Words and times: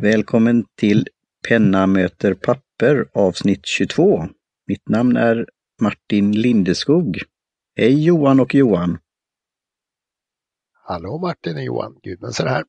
Välkommen 0.00 0.64
till 0.76 1.06
Penna 1.48 1.86
möter 1.86 2.34
papper 2.34 3.08
avsnitt 3.14 3.66
22. 3.66 4.28
Mitt 4.66 4.88
namn 4.88 5.16
är 5.16 5.46
Martin 5.80 6.32
Lindeskog. 6.32 7.22
Hej 7.76 8.04
Johan 8.04 8.40
och 8.40 8.54
Johan! 8.54 8.98
Hallå 10.84 11.18
Martin 11.18 11.56
och 11.56 11.62
Johan, 11.62 11.98
Gudmundsson 12.02 12.48
här. 12.48 12.64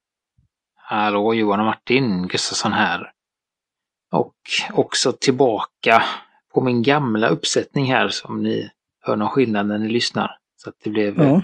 Hallå 0.76 1.34
Johan 1.34 1.60
och 1.60 1.66
Martin 1.66 2.28
Gustafsson 2.28 2.74
här. 2.74 3.12
Och 4.12 4.36
också 4.74 5.12
tillbaka 5.12 6.04
på 6.54 6.62
min 6.62 6.84
gamla 6.84 7.28
uppsättning 7.28 7.86
här 7.86 8.10
som 8.10 8.44
ni 8.44 8.72
hör 9.02 9.16
någon 9.16 9.30
skillnad 9.30 9.68
när 9.68 9.78
ni 9.78 9.90
lyssnar. 9.90 10.38
Så 10.56 10.70
att 10.70 10.76
det 10.84 10.90
blev 10.90 11.18
Ja, 11.18 11.42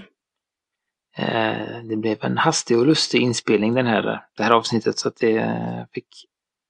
det 1.88 1.96
blev 1.96 2.24
en 2.24 2.38
hastig 2.38 2.78
och 2.78 2.86
lustig 2.86 3.22
inspelning 3.22 3.74
den 3.74 3.86
här, 3.86 4.02
det 4.36 4.42
här 4.42 4.50
avsnittet 4.50 4.98
så 4.98 5.08
att 5.08 5.16
det 5.16 5.36
eh, 5.38 5.84
fick 5.92 6.08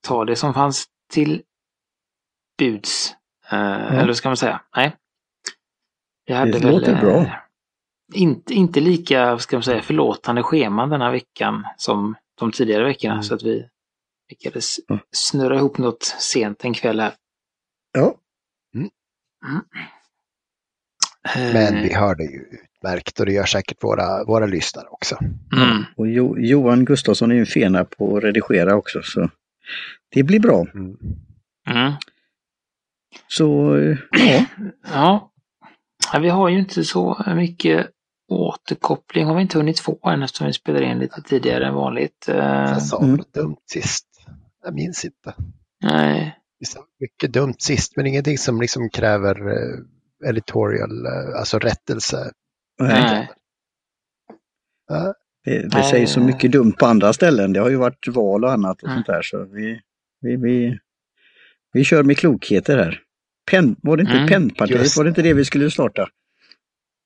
ta 0.07 0.25
det 0.25 0.35
som 0.35 0.53
fanns 0.53 0.85
till 1.11 1.41
buds. 2.57 3.15
Eh, 3.51 3.95
Eller 3.99 4.13
ska 4.13 4.29
man 4.29 4.37
säga? 4.37 4.61
Nej. 4.75 4.95
Jag 6.25 6.35
hade 6.37 6.51
Det 6.51 6.59
väl, 6.59 6.71
låter 6.71 6.93
eh, 6.93 7.01
bra. 7.01 7.25
Inte, 8.13 8.53
inte 8.53 8.79
lika, 8.79 9.39
ska 9.39 9.55
man 9.55 9.63
säga, 9.63 9.81
förlåtande 9.81 10.43
scheman 10.43 10.89
den 10.89 11.01
här 11.01 11.11
veckan 11.11 11.65
som 11.77 12.15
de 12.39 12.51
tidigare 12.51 12.83
veckorna 12.83 13.13
Mm. 13.13 13.23
så 13.23 13.35
att 13.35 13.43
vi 13.43 13.69
lyckades 14.29 14.75
Mm. 14.89 15.01
snurra 15.11 15.55
ihop 15.57 15.77
något 15.77 16.03
sent 16.03 16.65
en 16.65 16.73
kväll 16.73 16.99
här. 16.99 17.13
ja. 17.91 18.15
Eh, 21.35 21.53
Men 21.53 21.81
vi 21.83 21.93
hör 21.93 22.15
det 22.15 22.23
ju 22.23 22.45
utmärkt 22.83 23.19
och 23.19 23.25
det 23.25 23.33
gör 23.33 23.45
säkert 23.45 23.83
våra, 23.83 24.23
våra 24.23 24.45
lyssnare 24.45 24.87
också. 24.89 25.17
mm. 25.55 25.83
Och 25.97 26.07
jo, 26.07 26.37
Johan 26.39 26.85
Gustafsson 26.85 27.31
är 27.31 27.35
ju 27.35 27.39
en 27.41 27.45
fena 27.45 27.85
på 27.85 28.17
att 28.17 28.23
redigera 28.23 28.75
också 28.75 29.01
så 29.03 29.29
det 30.09 30.23
blir 30.23 30.39
bra. 30.39 30.65
Mm. 30.73 30.97
Mm. 31.69 31.93
Så 33.27 33.75
eh, 33.77 33.97
ja, 34.11 34.45
Ja. 34.93 35.31
ja, 36.13 36.19
vi 36.19 36.29
har 36.29 36.49
ju 36.49 36.59
inte 36.59 36.83
så 36.83 37.23
mycket 37.35 37.87
återkoppling 38.31 39.25
har 39.25 39.35
vi 39.35 39.41
inte 39.41 39.57
hunnit 39.57 39.79
få 39.79 39.99
än 40.09 40.23
eftersom 40.23 40.47
vi 40.47 40.53
spelar 40.53 40.81
in 40.81 40.99
lite 40.99 41.21
tidigare 41.21 41.67
än 41.67 41.73
vanligt. 41.75 42.29
Eh, 42.29 42.35
Jag 42.37 42.81
sa 42.81 42.97
Mm. 43.03 43.15
något 43.15 43.33
dumt 43.33 43.57
sist. 43.71 44.05
Jag 44.63 44.73
minns 44.73 45.05
inte. 45.05 45.33
nej, 45.83 46.35
Vi 46.59 46.65
sa 46.65 46.79
mycket 46.99 47.33
dumt 47.33 47.55
sist 47.59 47.93
men 47.95 48.07
ingenting 48.07 48.37
som 48.37 48.61
liksom 48.61 48.89
kräver 48.89 49.47
eh, 49.49 50.29
editorial, 50.29 51.05
alltså 51.37 51.59
rättelse. 51.59 52.31
Nej. 52.79 53.29
Ja, 54.87 55.13
det, 55.45 55.59
det 55.59 55.67
Nej. 55.73 55.83
sägs 55.91 56.11
så 56.11 56.19
mycket 56.19 56.51
dumt 56.51 56.71
på 56.79 56.85
andra 56.85 57.13
ställen. 57.13 57.53
Det 57.53 57.59
har 57.59 57.69
ju 57.69 57.75
varit 57.75 58.07
val 58.07 58.43
och 58.45 58.51
annat 58.51 58.81
och 58.83 58.87
Mm. 58.89 58.97
sånt 58.97 59.07
där 59.07 59.21
så 59.21 59.45
vi, 59.53 59.79
vi, 60.21 60.35
vi, 60.35 60.79
vi 61.73 61.83
kör 61.83 62.03
med 62.03 62.17
klokheter 62.17 62.77
här. 62.77 62.99
Pen, 63.51 63.75
var 63.81 63.97
det 63.97 64.01
inte 64.01 64.13
Mm, 64.13 64.27
Pennpartiet? 64.27 64.79
just 64.81 64.97
Var 64.97 65.03
det 65.03 65.09
inte 65.09 65.21
det 65.21 65.33
vi 65.33 65.45
skulle 65.45 65.71
starta? 65.71 66.01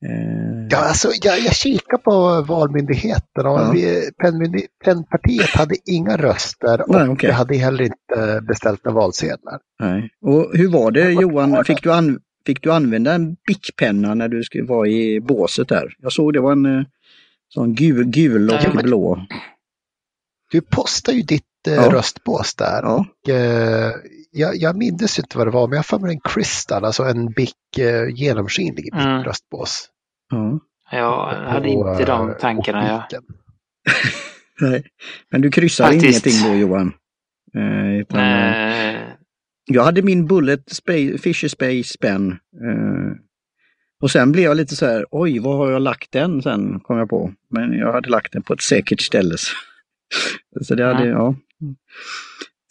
Eh, 0.06 0.68
Ja, 0.70 0.78
alltså, 0.78 1.10
jag, 1.22 1.40
jag 1.40 1.56
kikar 1.56 1.98
på 1.98 2.42
Valmyndigheten 2.42 3.46
och 3.46 3.60
Ja. 3.60 3.72
vi, 3.74 4.10
Pennmyndig- 4.24 4.68
Pennpartiet 4.86 5.50
hade 5.50 5.76
inga 5.86 6.18
röster 6.18 6.82
och 6.82 6.96
Nej, 6.96 7.08
okej. 7.10 7.28
vi 7.30 7.34
hade 7.34 7.56
heller 7.58 7.84
inte 7.84 8.42
beställt 8.48 8.86
några 8.86 8.96
valsedlar. 9.00 9.60
Nej. 9.80 10.10
Och 10.22 10.52
hur 10.54 10.70
var 10.72 10.92
det 10.92 11.12
Johan, 11.12 11.66
fick 11.66 11.84
du, 11.84 11.94
an, 11.94 12.20
fick 12.46 12.62
du 12.64 12.72
använda 12.74 13.14
en 13.14 13.36
bickpenna 13.48 14.14
när 14.14 14.28
du 14.28 14.44
skulle 14.44 14.64
vara 14.64 14.88
i 14.88 15.20
båset 15.22 15.68
där? 15.68 15.94
Jag 16.00 16.12
såg 16.14 16.34
det 16.34 16.40
var 16.40 16.52
en 16.52 16.66
eh, 16.80 16.84
sån 17.54 17.76
gul, 17.76 18.04
gul 18.06 18.50
och 18.50 18.76
men- 18.76 18.84
blå. 18.84 19.26
Du 20.52 20.62
postade 20.62 21.18
ju 21.18 21.24
ditt 21.24 21.44
eh, 21.68 21.74
Ja. 21.74 21.92
röstbås 21.92 22.56
där. 22.56 22.82
Ja, 22.84 23.06
Och, 23.24 23.30
eh, 23.30 23.92
jag, 24.32 24.56
jag 24.56 24.78
minns 24.78 25.20
inte 25.20 25.38
vad 25.38 25.48
det 25.48 25.52
var, 25.52 25.68
men 25.68 25.76
jag 25.90 26.00
har 26.00 26.08
en 26.10 26.20
Crystal, 26.20 26.86
alltså 26.86 27.04
en 27.04 27.32
bick 27.32 27.78
eh, 27.78 28.10
genomskinlig 28.16 28.76
bick 28.84 28.94
Mm. 28.94 29.24
röstbås. 29.24 29.90
ja. 30.32 30.60
Jag 30.92 31.26
hade 31.28 31.74
På, 31.74 31.92
inte 31.92 32.06
de 32.06 32.30
eh, 32.30 32.36
tankarna. 32.36 33.06
Ja. 33.12 33.20
Nej. 34.62 34.84
Men 35.32 35.42
du 35.42 35.52
kryssar 35.52 35.86
Faktiskt. 35.86 36.26
ingenting 36.28 36.52
då 36.52 36.58
Johan? 36.60 36.94
Eh, 37.56 37.94
utan, 38.00 38.20
Nej. 38.20 39.18
Jag 39.66 39.84
hade 39.84 40.02
min 40.02 40.28
Bullet 40.28 40.70
Space, 40.70 41.18
Fisher 41.18 41.48
Space 41.48 41.98
Pen. 42.00 42.32
Eh, 42.32 43.18
och 44.02 44.12
sen 44.12 44.32
blev 44.32 44.44
jag 44.46 44.58
lite 44.58 44.76
så 44.76 44.86
här, 44.86 45.06
oj, 45.12 45.40
var 45.40 45.58
har 45.58 45.72
jag 45.72 45.82
lagt 45.82 46.12
den 46.12 46.42
sen, 46.42 46.80
kom 46.80 46.98
jag 46.98 47.10
på. 47.10 47.34
Men 47.50 47.74
jag 47.74 47.94
hade 47.94 48.10
lagt 48.10 48.34
den 48.34 48.44
på 48.44 48.54
ett 48.54 48.62
säkert 48.62 49.02
ställe. 49.02 49.36
så 50.62 50.76
det 50.76 50.86
hade, 50.86 51.08
ja. 51.08 51.36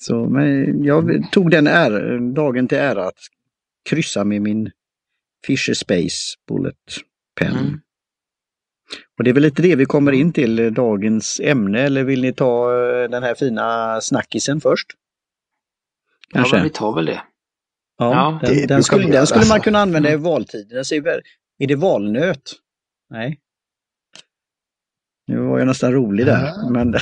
Så, 0.00 0.28
men 0.28 0.84
jag 0.84 1.28
tog 1.32 1.50
den 1.50 1.66
är, 1.66 2.18
dagen 2.34 2.68
till 2.68 2.78
ära 2.78 3.06
att 3.06 3.18
kryssa 3.88 4.24
med 4.24 4.42
min 4.42 4.70
Fisher 5.46 5.74
Space 5.74 6.36
Bullet 6.48 6.76
Pen. 7.40 7.56
Mm. 7.56 7.80
Och 9.18 9.24
det 9.24 9.30
är 9.30 9.34
väl 9.34 9.42
lite 9.42 9.62
det 9.62 9.76
vi 9.76 9.84
kommer 9.84 10.12
in 10.12 10.32
till 10.32 10.58
eh, 10.58 10.66
dagens 10.70 11.40
ämne, 11.44 11.80
eller 11.80 12.04
vill 12.04 12.22
ni 12.22 12.32
ta 12.32 12.72
eh, 12.72 13.10
den 13.10 13.22
här 13.22 13.34
fina 13.34 14.00
snackisen 14.00 14.60
först? 14.60 14.88
Ja, 16.32 16.38
Kanske? 16.38 16.56
men 16.56 16.64
vi 16.64 16.70
tar 16.70 16.94
väl 16.94 17.06
det. 17.06 17.22
Ja, 17.98 18.12
Ja, 18.14 18.38
det 18.40 18.46
den, 18.46 18.56
brukar 18.56 18.74
den, 18.74 18.82
skulle, 18.82 19.06
den 19.12 19.26
skulle 19.26 19.46
man 19.48 19.60
kunna 19.60 19.78
använda 19.78 20.12
i 20.12 20.16
valtider. 20.16 20.74
Den 20.74 20.84
säger, 20.84 21.02
väl- 21.02 21.22
är 21.58 21.66
det 21.66 21.76
valnöt? 21.76 22.52
Nej. 23.10 23.38
Nu 25.26 25.38
var 25.40 25.58
jag 25.58 25.68
nästan 25.68 25.92
rolig 25.92 26.26
där. 26.26 26.46
Ja. 26.46 26.68
Men, 26.70 26.92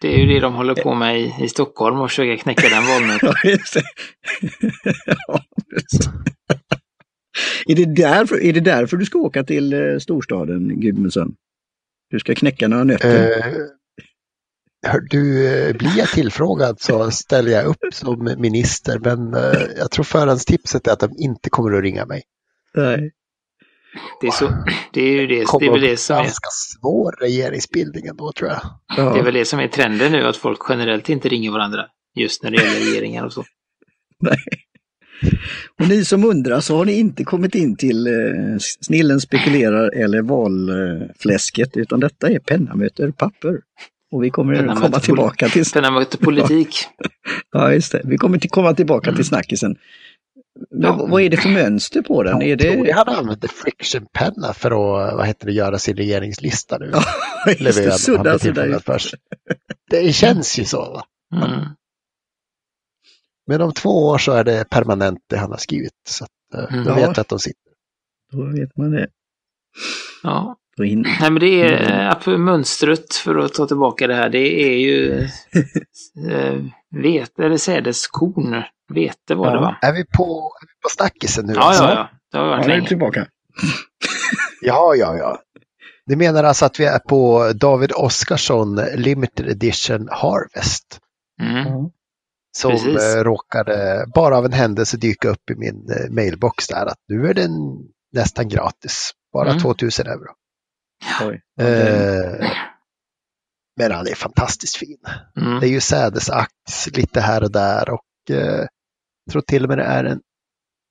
Det 0.00 0.14
är 0.14 0.18
ju 0.18 0.26
det 0.26 0.40
de 0.40 0.54
håller 0.54 0.74
på 0.74 0.94
med 0.94 1.20
i, 1.20 1.34
i 1.40 1.48
Stockholm 1.48 2.00
och 2.00 2.10
försöka 2.10 2.42
knäcka 2.42 2.68
den 2.68 2.86
valnöten. 2.86 3.32
ja, 5.26 5.40
det. 5.70 5.88
Ja, 7.66 7.72
är, 7.72 7.74
det 7.76 7.94
därför, 7.94 8.42
är 8.42 8.52
det 8.52 8.60
därför 8.60 8.96
du 8.96 9.04
ska 9.04 9.18
åka 9.18 9.44
till 9.44 9.72
eh, 9.72 9.98
storstaden, 9.98 10.80
Gudmundsson? 10.80 11.34
Du 12.10 12.18
ska 12.18 12.34
knäcka 12.34 12.68
några 12.68 12.84
nötter? 12.84 13.38
Eh, 13.38 13.42
hör 13.44 13.68
du, 15.10 15.46
eh, 15.46 15.76
blir 15.76 15.98
jag 15.98 16.08
tillfrågad 16.08 16.80
så 16.80 17.10
ställer 17.10 17.52
jag 17.52 17.66
upp 17.66 17.84
som 17.92 18.34
minister, 18.38 18.98
men 18.98 19.34
eh, 19.34 19.60
jag 19.76 19.90
tror 19.90 20.04
förhandstipset 20.04 20.86
är 20.86 20.92
att 20.92 21.00
de 21.00 21.10
inte 21.18 21.50
kommer 21.50 21.72
att 21.72 21.82
ringa 21.82 22.06
mig. 22.06 22.22
Nej. 22.74 23.12
Det 24.20 24.26
är, 24.26 24.30
så, 24.30 24.64
det 24.92 25.00
är 25.00 25.12
ju 25.12 25.26
det, 25.26 25.44
det, 25.60 25.66
är 25.66 25.70
väl 25.70 25.80
det 25.80 25.96
som 25.96 26.16
är, 26.16 26.22
ganska 26.22 26.48
svår 26.50 27.12
regeringsbildning 27.20 28.06
ändå 28.06 28.32
tror 28.32 28.50
jag. 28.50 28.60
det 29.14 29.18
är 29.18 29.22
väl 29.22 29.34
det 29.34 29.44
som 29.44 29.60
är 29.60 29.68
trenden 29.68 30.12
nu, 30.12 30.26
att 30.26 30.36
folk 30.36 30.58
generellt 30.68 31.08
inte 31.08 31.28
ringer 31.28 31.50
varandra. 31.50 31.86
Just 32.14 32.42
när 32.42 32.50
det 32.50 32.56
gäller 32.56 32.90
regeringar 32.90 33.24
och 33.24 33.32
så. 33.32 33.44
nej. 34.20 34.38
Och 35.80 35.88
ni 35.88 36.04
som 36.04 36.24
undrar 36.24 36.60
så 36.60 36.76
har 36.76 36.84
ni 36.84 36.92
inte 36.92 37.24
kommit 37.24 37.54
in 37.54 37.76
till 37.76 38.06
eh, 38.06 38.12
Snillen 38.80 39.20
spekulerar 39.20 39.90
eller 39.94 40.22
valfläsket 40.22 41.76
utan 41.76 42.00
detta 42.00 42.28
är 42.28 42.38
penna 42.38 42.74
möter 42.74 43.10
papper. 43.10 43.60
Och 44.12 44.24
vi 44.24 44.30
kommer 44.30 44.56
Penna 44.56 44.76
komma 44.80 45.00
tillbaka 45.00 45.48
till 45.48 45.64
Penna 45.72 45.90
möter 45.90 46.18
politik. 46.24 46.76
Ja, 47.50 47.72
just 47.72 47.92
det. 47.92 48.00
Vi 48.04 48.18
kommer 48.18 48.38
till 48.38 48.50
komma 48.50 48.74
tillbaka 48.74 49.10
Mm. 49.10 49.16
till 49.16 49.24
snackisen. 49.24 49.76
Men 50.70 50.82
Ja. 50.82 51.06
vad- 51.10 51.22
är 51.22 51.28
det 51.30 51.36
för 51.36 51.48
mönster 51.48 52.02
på 52.02 52.22
den? 52.22 52.42
Är 52.42 52.46
Jag 52.46 52.58
tror 52.60 52.82
det... 52.84 52.88
jag 52.88 52.96
hade 52.96 53.10
använt 53.16 53.52
frictionpenna 53.52 54.52
för 54.54 54.70
att 54.70 55.14
vad 55.16 55.26
heter 55.26 55.46
det, 55.46 55.52
göra 55.52 55.78
sin 55.78 55.96
regeringslista 55.96 56.78
nu. 56.78 56.90
Ja, 56.92 57.02
just 57.46 57.58
det. 57.58 57.64
Levererade 57.64 57.90
han 57.90 57.98
Sudda, 57.98 58.22
blev 58.22 58.38
sudda. 58.38 58.54
tillfrågad 58.62 58.84
först. 58.84 59.14
Det 59.90 60.12
känns 60.14 60.58
ju 60.58 60.64
så. 60.64 60.78
Va? 60.92 61.04
Mm. 61.44 61.66
Men 63.46 63.60
om 63.60 63.72
två 63.72 64.06
år 64.06 64.18
så 64.18 64.32
är 64.32 64.44
det 64.44 64.64
permanent 64.70 65.18
det 65.30 65.36
han 65.36 65.50
har 65.50 65.58
skrivit. 65.58 65.92
Så 66.08 66.24
att, 66.24 66.30
eh, 66.54 66.72
Mm. 66.74 66.84
då 66.84 66.94
vet 66.94 67.02
jag 67.02 67.18
att 67.18 67.28
de 67.28 67.38
sitter. 67.38 67.72
Då 68.32 68.44
vet 68.44 68.76
man 68.76 68.90
det. 68.90 69.08
Ja. 70.22 70.56
Nej 70.78 70.96
men 71.20 71.34
det 71.34 71.62
är 71.62 72.02
Mm. 72.10 72.20
för 72.20 72.36
mönstret 72.36 73.14
för 73.14 73.38
att 73.38 73.54
ta 73.54 73.66
tillbaka 73.66 74.06
det 74.06 74.14
här. 74.14 74.28
Det 74.28 74.62
är 74.64 74.78
ju 74.78 75.20
äh, 76.30 76.54
vete 77.02 77.44
eller 77.44 77.56
sädeskorn. 77.56 78.62
Vete 78.94 79.34
var 79.34 79.46
det 79.50 79.56
Ja. 79.56 79.60
va? 79.60 79.76
Är 79.82 79.92
vi 79.92 80.04
på, 80.04 80.52
är 80.62 80.66
vi 80.66 80.72
på 80.82 80.88
snackisen 80.90 81.46
nu? 81.46 81.52
Ja, 81.52 81.60
alltså? 81.62 81.84
ja, 81.84 81.90
ja. 81.94 82.08
Det 82.32 82.38
har 82.38 82.44
Ja, 82.44 82.50
varit 82.50 82.64
är 82.64 82.68
länge. 82.68 82.88
tillbaka. 82.88 83.26
ja, 84.62 84.94
ja, 84.94 85.16
ja. 85.16 85.38
Du 86.06 86.16
menar 86.16 86.44
alltså 86.44 86.64
att 86.64 86.80
vi 86.80 86.84
är 86.84 86.98
på 86.98 87.52
David 87.54 87.92
Oskarsson 87.96 88.80
Limited 88.94 89.46
Edition 89.48 90.08
Harvest? 90.10 90.98
Mm. 91.42 91.56
Ja. 91.56 91.90
Som 92.56 92.70
Precis. 92.70 93.02
eh, 93.16 93.24
råkade 93.24 94.04
bara 94.14 94.36
av 94.38 94.44
en 94.44 94.52
händelse 94.52 94.96
dyka 94.96 95.28
upp 95.28 95.50
i 95.50 95.54
min 95.54 95.86
eh, 95.90 96.10
mailbox 96.10 96.68
där 96.68 96.86
att 96.86 96.98
nu 97.08 97.26
är 97.26 97.34
den 97.34 97.50
nästan 98.12 98.48
gratis. 98.48 99.10
Bara 99.32 99.48
Mm. 99.50 99.62
2000 99.62 100.06
euro. 100.06 100.32
Oj. 101.22 101.42
Eh, 101.60 102.50
men 103.76 103.92
han 103.92 104.06
är 104.06 104.14
fantastiskt 104.14 104.76
fin. 104.76 104.98
Mm. 105.36 105.60
Det 105.60 105.66
är 105.66 105.70
ju 105.70 105.80
sädesax 105.80 106.52
lite 106.96 107.20
här 107.20 107.42
och 107.42 107.52
där 107.52 107.90
och 107.90 108.30
eh, 108.30 108.66
jag 109.24 109.32
tror 109.32 109.42
till 109.42 109.62
och 109.62 109.68
med 109.68 109.78
det 109.78 109.84
är 109.84 110.04
en 110.04 110.20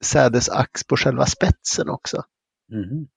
sädesax 0.04 0.84
på 0.84 0.98
själva 0.98 1.26
spetsen 1.26 1.90
också. 1.90 2.24
Mhm. 2.72 3.08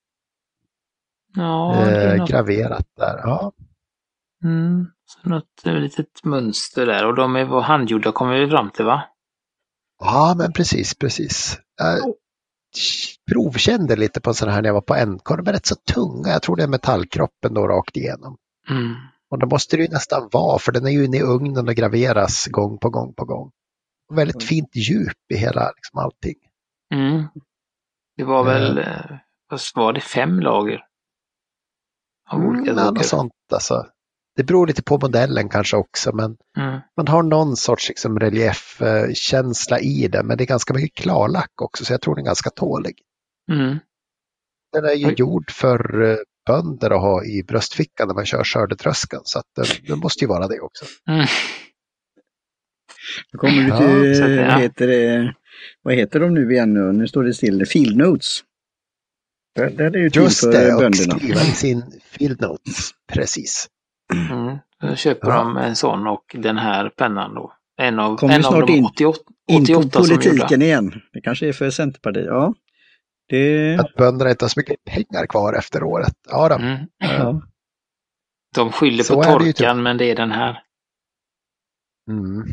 Ja, 1.36 1.84
det 1.84 1.90
är 1.90 2.12
eh, 2.12 2.18
något, 2.18 2.30
graverat 2.30 2.86
där. 2.96 3.18
Ja, 3.18 3.52
mm, 4.44 4.86
så 5.04 5.28
något 5.28 5.66
eh, 5.66 5.74
litet 5.74 6.24
mönster 6.24 6.86
där 6.86 7.06
och 7.06 7.14
de 7.14 7.36
är 7.36 7.60
handgjorda 7.60 8.12
kommer 8.12 8.40
vi 8.40 8.50
fram 8.50 8.70
till 8.70 8.84
va? 8.84 9.02
ja 9.98 10.34
men 10.38 10.52
precis, 10.52 10.94
precis. 10.94 11.58
Jag 11.76 12.14
provkände 13.30 13.96
lite 13.96 14.20
på 14.20 14.34
sådana 14.34 14.54
här 14.54 14.62
när 14.62 14.68
jag 14.68 14.74
var 14.74 14.80
på 14.80 14.94
NK. 15.06 15.28
De 15.28 15.46
är 15.48 15.52
rätt 15.52 15.66
så 15.66 15.74
tunga. 15.74 16.28
Jag 16.32 16.42
tror 16.42 16.56
det 16.56 16.62
är 16.62 16.68
metallkroppen 16.68 17.54
då 17.54 17.68
rakt 17.68 17.96
igenom. 17.96 18.36
Mm. 18.70 18.94
Och 19.30 19.38
det 19.38 19.46
måste 19.46 19.76
det 19.76 19.82
ju 19.82 19.88
nästan 19.88 20.28
vara 20.32 20.58
för 20.58 20.72
den 20.72 20.86
är 20.86 20.90
ju 20.90 21.04
inne 21.04 21.16
i 21.16 21.22
ugnen 21.22 21.68
och 21.68 21.74
graveras 21.74 22.46
gång 22.46 22.78
på 22.78 22.90
gång 22.90 23.14
på 23.14 23.24
gång. 23.24 23.50
Och 24.10 24.18
väldigt 24.18 24.36
Mm. 24.36 24.46
fint 24.46 24.76
djup 24.76 25.30
i 25.34 25.36
hela 25.36 25.72
liksom, 25.76 25.98
allting. 25.98 26.34
Mm. 26.94 27.24
Det 28.16 28.24
var 28.24 28.44
väl, 28.44 28.78
eh, 28.78 29.18
vad 29.50 29.60
var 29.74 29.92
det, 29.92 30.00
fem 30.00 30.40
lager? 30.40 30.80
Av 32.30 32.40
olika 32.40 32.70
Mm, 32.72 32.84
något 32.84 33.06
sånt 33.06 33.32
alltså. 33.52 33.86
Det 34.36 34.44
beror 34.44 34.66
lite 34.66 34.82
på 34.82 34.98
modellen 34.98 35.48
kanske 35.48 35.76
också 35.76 36.12
men 36.14 36.36
Mm. 36.58 36.80
man 36.96 37.08
har 37.08 37.22
någon 37.22 37.56
sorts 37.56 37.88
liksom, 37.88 38.18
reliefkänsla 38.20 39.80
i 39.80 40.08
det 40.08 40.22
men 40.22 40.38
det 40.38 40.44
är 40.44 40.46
ganska 40.46 40.74
mycket 40.74 41.02
klarlack 41.02 41.62
också 41.62 41.84
så 41.84 41.92
jag 41.92 42.00
tror 42.00 42.14
den 42.14 42.24
är 42.24 42.26
ganska 42.26 42.50
tålig. 42.50 42.94
Mm. 43.52 43.78
Den 44.72 44.84
är 44.84 44.92
ju 44.94 45.06
Oj. 45.06 45.14
gjord 45.18 45.50
för 45.50 46.02
eh, 46.10 46.16
bönder 46.46 46.90
att 46.90 47.00
ha 47.00 47.24
i 47.24 47.42
bröstfickan 47.42 48.08
när 48.08 48.14
man 48.14 48.26
kör 48.26 48.44
skördetröskeln 48.44 49.22
så 49.24 49.38
att 49.38 49.46
den, 49.56 49.66
den 49.88 49.98
måste 49.98 50.24
ju 50.24 50.28
vara 50.28 50.48
det 50.48 50.60
också. 50.60 50.84
Mm. 51.10 51.26
Då 53.32 53.38
kommer 53.38 53.62
vi 53.62 53.68
Ja, 53.68 53.78
till, 53.78 54.36
ja. 54.36 54.46
vad, 54.46 54.60
heter 54.62 54.86
det, 54.86 55.34
vad 55.82 55.94
heter 55.94 56.20
de 56.20 56.34
nu 56.34 56.52
igen 56.52 56.74
nu? 56.74 56.92
Nu 56.92 57.08
står 57.08 57.24
det 57.24 57.34
still. 57.34 57.66
Field 57.66 57.96
Notes. 57.96 58.40
Där, 59.54 59.70
där 59.70 59.84
är 59.96 59.98
ju 59.98 60.10
Just 60.14 60.40
för 60.40 60.52
det, 60.52 60.74
och 60.74 60.80
bönderna. 60.80 61.18
skriva 61.18 61.40
i 61.40 61.44
sin 61.44 62.00
field 62.02 62.40
notes. 62.40 62.90
Precis. 63.12 63.66
Mm. 64.12 64.58
Då 64.80 64.94
köper 64.96 65.28
Ja. 65.28 65.34
de 65.36 65.56
en 65.56 65.76
sån 65.76 66.06
och 66.06 66.36
den 66.38 66.58
här 66.58 66.88
pennan 66.88 67.34
då. 67.34 67.52
En 67.76 67.98
av, 67.98 68.16
Kommer 68.16 68.34
en 68.34 68.44
av 68.44 68.50
snart 68.50 68.66
de 68.66 68.72
in- 68.72 68.84
88, 68.84 69.18
In 69.48 69.66
på 69.66 69.72
88 69.72 69.98
politiken 70.00 70.62
igen. 70.62 71.00
Det 71.12 71.20
kanske 71.20 71.48
är 71.48 71.52
för 71.52 71.70
Centerpartiet. 71.70 72.26
Ja. 72.26 72.54
Det, 73.28 73.76
Att 73.80 73.94
bönderna 73.94 74.30
inte 74.30 74.44
har 74.44 74.48
så 74.48 74.60
mycket 74.60 74.84
pengar 74.84 75.26
kvar 75.26 75.54
efter 75.58 75.82
året. 75.82 76.14
Ja, 76.30 76.48
då. 76.48 76.54
Mm. 76.54 76.78
ja. 76.98 77.42
De 78.54 78.72
skyller 78.72 79.04
Så 79.04 79.14
på 79.22 79.38
det 79.38 79.44
typ. 79.44 79.56
torkan 79.56 79.82
men 79.82 79.96
det 79.98 80.10
är 80.10 80.16
den 80.16 80.30
här. 80.32 80.62
Mm. 82.10 82.44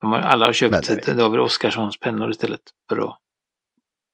De 0.00 0.12
har, 0.12 0.18
alla 0.18 0.46
har 0.46 0.52
köpt 0.52 1.06
det 1.06 1.14
David 1.14 1.40
Oskarssons 1.40 2.00
pennor 2.00 2.30
istället 2.30 2.60
för 2.88 2.96
att 2.98 3.18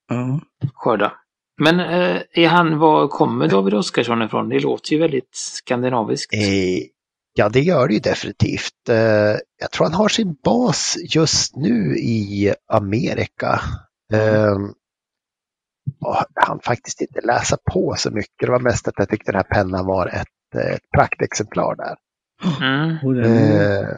ja. 0.09 0.41
skörda. 0.75 1.13
Men 1.59 1.81
eh, 1.81 2.23
är 2.33 2.49
han, 2.49 2.79
var 2.79 3.09
kommer 3.09 3.49
David 3.49 3.75
Oskarsson 3.75 4.23
ifrån? 4.23 4.49
Det 4.49 4.61
låter 4.61 4.93
ju 4.93 4.99
väldigt 4.99 5.35
skandinaviskt. 5.35 6.35
Eh, 6.35 6.87
ja, 7.35 7.49
det 7.49 7.61
gör 7.61 7.89
det 7.89 7.95
ju 7.95 8.01
definitivt. 8.01 8.89
Eh, 8.89 8.97
jag 9.61 9.71
tror 9.73 9.87
han 9.87 9.95
har 9.95 10.09
sin 10.09 10.37
bas 10.45 10.97
just 11.15 11.57
nu 11.57 11.97
i 11.97 12.55
Amerika. 12.69 13.61
Eh, 14.13 14.57
och 16.01 16.17
han 16.35 16.61
faktiskt 16.61 17.01
inte 17.01 17.21
läsa 17.21 17.57
på 17.73 17.95
så 17.99 18.11
mycket. 18.11 18.35
Det 18.39 18.51
var 18.51 18.61
mest 18.61 18.89
att 18.89 18.95
jag 18.97 19.09
tyckte 19.09 19.33
den 19.33 19.45
här 19.49 19.63
pennan 19.63 19.87
var 19.87 20.07
ett, 20.07 20.55
ett 20.75 20.91
praktexemplar 20.97 21.75
där. 21.77 21.97
Mm. 22.61 23.25
Eh, 23.25 23.89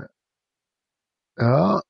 ja, 1.41 1.83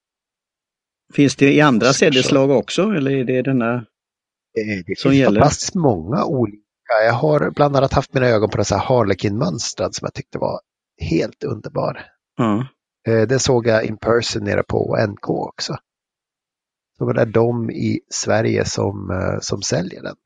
Finns 1.15 1.37
det 1.37 1.53
i 1.53 1.61
andra 1.61 1.93
sädesslag 1.93 2.51
också 2.51 2.83
eller 2.83 3.11
är 3.11 3.25
det 3.25 3.43
denna? 3.43 3.85
Eh, 4.59 4.85
Det 4.87 4.99
Som 4.99 5.11
finns 5.11 5.21
gäller. 5.21 5.41
fantastiskt 5.41 5.75
många 5.75 6.25
olika. 6.25 6.59
Jag 7.06 7.12
har 7.12 7.51
bland 7.51 7.77
annat 7.77 7.93
haft 7.93 8.15
mina 8.15 8.27
ögon 8.27 8.51
på 8.51 8.56
den 8.56 8.65
så 8.65 8.77
här 8.77 8.85
Harlequin-mönstrad 8.87 9.95
som 9.95 10.05
jag 10.06 10.15
tyckte 10.15 10.39
var 10.39 10.61
helt 11.01 11.45
underbar. 11.45 12.06
Eh, 13.09 13.23
Det 13.29 13.39
såg 13.39 13.67
jag 13.67 13.85
in 13.85 13.97
person 13.97 14.45
nere 14.45 14.62
på 14.62 14.97
NK 15.09 15.29
också. 15.31 15.77
Så 16.99 17.12
det 17.12 17.21
är 17.23 17.27
de 17.27 17.71
i 17.71 18.01
Sverige 18.11 18.65
som, 18.65 19.11
eh, 19.11 19.41
som 19.41 19.62
säljer 19.62 20.03
den. 20.03 20.17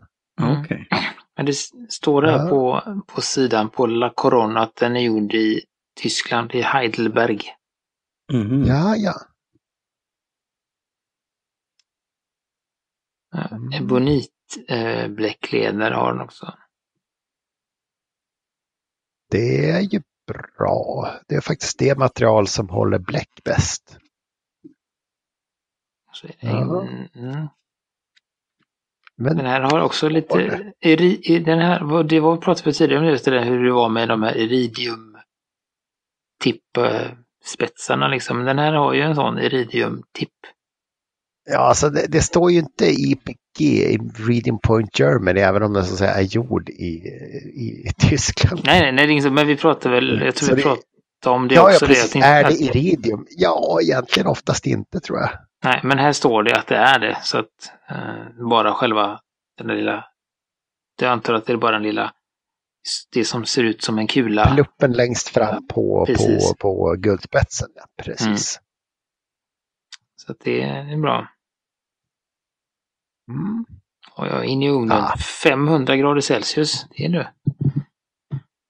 Mm. 0.42 0.60
Okej. 0.60 0.88
Men 1.36 1.46
det 1.46 1.54
står 1.88 2.22
här 2.22 2.38
Ja. 2.38 2.48
på, 2.48 2.82
på 3.06 3.20
sidan 3.20 3.70
på 3.70 3.86
La 3.86 4.12
Corona 4.14 4.60
att 4.60 4.76
den 4.76 4.96
är 4.96 5.00
gjord 5.00 5.34
i 5.34 5.60
Tyskland, 6.00 6.54
i 6.54 6.62
Heidelberg. 6.62 7.40
Mhm. 8.32 8.64
Ja, 8.64 8.96
ja. 8.96 9.14
Mm. 13.34 13.72
Ebonit 13.72 14.32
eh, 14.68 15.08
har 15.90 16.12
den 16.12 16.20
också. 16.22 16.54
Det 19.30 19.70
är 19.70 19.80
ju 19.80 20.02
bra. 20.26 21.10
Det 21.28 21.34
är 21.34 21.40
faktiskt 21.40 21.78
det 21.78 21.98
material 21.98 22.46
som 22.48 22.68
håller 22.68 22.98
bläck 22.98 23.30
bäst. 23.44 23.98
Så 26.12 26.26
är 26.26 26.30
det 26.40 26.46
Ja. 26.46 26.82
en- 26.86 27.08
mm. 27.24 27.46
Men 29.16 29.36
Den 29.36 29.46
här 29.46 29.60
har 29.60 29.80
också 29.80 30.08
lite, 30.08 30.72
iri, 30.80 31.20
i- 31.22 31.38
den 31.38 31.58
här, 31.58 32.02
det 32.02 32.20
var 32.20 32.34
vi 32.34 32.40
pratade 32.40 32.72
tidigare 32.72 33.00
om 33.02 33.08
just 33.10 33.24
det 33.24 33.30
där 33.30 33.44
hur 33.44 33.64
det 33.64 33.72
var 33.72 33.88
med 33.88 34.08
de 34.08 34.22
här 34.22 34.36
iridium 34.36 35.18
tipp 36.40 36.76
eh, 36.76 37.10
spetsarna 37.44 38.08
liksom. 38.08 38.44
Den 38.44 38.58
här 38.58 38.72
har 38.72 38.94
ju 38.94 39.00
en 39.00 39.14
sån 39.14 39.38
iridium 39.38 40.02
tipp. 40.12 40.34
Ja, 41.48 41.58
alltså 41.58 41.90
det, 41.90 42.06
det 42.08 42.22
står 42.22 42.50
ju 42.52 42.58
inte 42.58 42.86
IPG 42.90 43.60
i 43.60 43.98
Reading 44.28 44.58
Point 44.58 44.98
Germany, 44.98 45.40
även 45.40 45.62
om 45.62 45.72
den 45.72 45.84
så 45.84 45.92
att 45.92 45.98
säga 45.98 46.14
är 46.14 46.22
gjord 46.22 46.68
i, 46.68 46.92
i, 47.54 47.90
Tyskland. 48.08 48.60
Nej, 48.64 48.80
nej, 48.80 48.92
nej, 48.92 49.06
det 49.20 49.28
är 49.28 49.30
men 49.30 49.46
vi 49.46 49.56
pratar 49.56 49.90
väl, 49.90 50.22
jag 50.24 50.34
tror 50.34 50.48
Så 50.48 50.54
vi 50.54 50.62
det- 50.62 50.68
pratade 50.68 50.84
om 51.36 51.48
det 51.48 51.54
ja, 51.54 51.68
ja, 51.68 51.74
också. 51.74 51.86
precis. 51.86 52.12
det, 52.12 52.18
är 52.18 52.44
det 52.44 52.54
iridium? 52.54 53.26
Ja, 53.30 53.78
egentligen 53.82 54.26
oftast 54.26 54.66
inte 54.66 55.00
tror 55.00 55.18
jag. 55.18 55.30
Nej, 55.64 55.80
men 55.84 55.98
här 55.98 56.12
står 56.12 56.42
det 56.42 56.56
att 56.58 56.66
det 56.66 56.76
är 56.76 56.98
det. 56.98 57.18
Så 57.22 57.38
att 57.38 57.72
eh, 57.90 58.46
bara 58.50 58.74
själva 58.74 59.20
den 59.58 59.66
där 59.66 59.74
lilla, 59.74 60.04
jag 61.00 61.10
antar 61.10 61.34
att 61.34 61.46
det 61.46 61.52
är 61.52 61.56
bara 61.56 61.72
den 61.72 61.82
lilla, 61.82 62.12
det 63.12 63.24
som 63.24 63.44
ser 63.46 63.64
ut 63.64 63.82
som 63.82 63.98
en 63.98 64.06
kula. 64.06 64.54
Pluppen 64.54 64.92
längst 64.92 65.28
fram 65.28 65.66
på, 65.66 66.06
Precis. 66.06 66.48
på, 66.48 66.54
på 66.54 66.94
guldspetsen. 66.98 67.68
Ja, 67.74 67.84
precis. 68.04 68.60
Så 70.16 70.32
att 70.32 70.38
det 70.44 70.62
är 70.62 70.96
bra. 70.96 71.28
Mm. 73.28 73.64
Och 74.14 74.26
jag 74.26 74.38
är 74.38 74.42
inne 74.44 74.66
i 74.66 74.68
ugnen. 74.68 74.98
Ah. 74.98 75.16
500 75.16 75.96
grader 75.96 76.20
Celsius, 76.20 76.86
det 76.90 77.04
är 77.04 77.08
nu. 77.08 77.26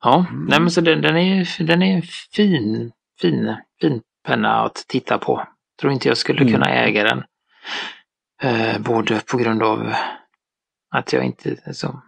Ja, 0.02 0.26
Mm. 0.30 0.44
nej 0.44 0.60
men 0.60 0.70
så 0.70 0.80
den, 0.80 1.00
den 1.02 1.16
är 1.16 1.62
den 1.64 1.82
är 1.82 2.02
fin, 2.32 2.92
fin, 3.20 3.56
fin 3.80 4.02
penna 4.26 4.60
att 4.64 4.84
titta 4.88 5.18
på. 5.18 5.48
Tror 5.80 5.92
inte 5.92 6.08
jag 6.08 6.16
skulle 6.16 6.40
Mm. 6.40 6.52
kunna 6.52 6.70
äga 6.70 7.04
den. 7.04 7.24
Eh, 8.42 8.78
både 8.80 9.20
på 9.30 9.36
grund 9.38 9.62
av 9.62 9.94
att 10.90 11.12
jag 11.12 11.24
inte, 11.24 11.56
alltså, 11.66 12.02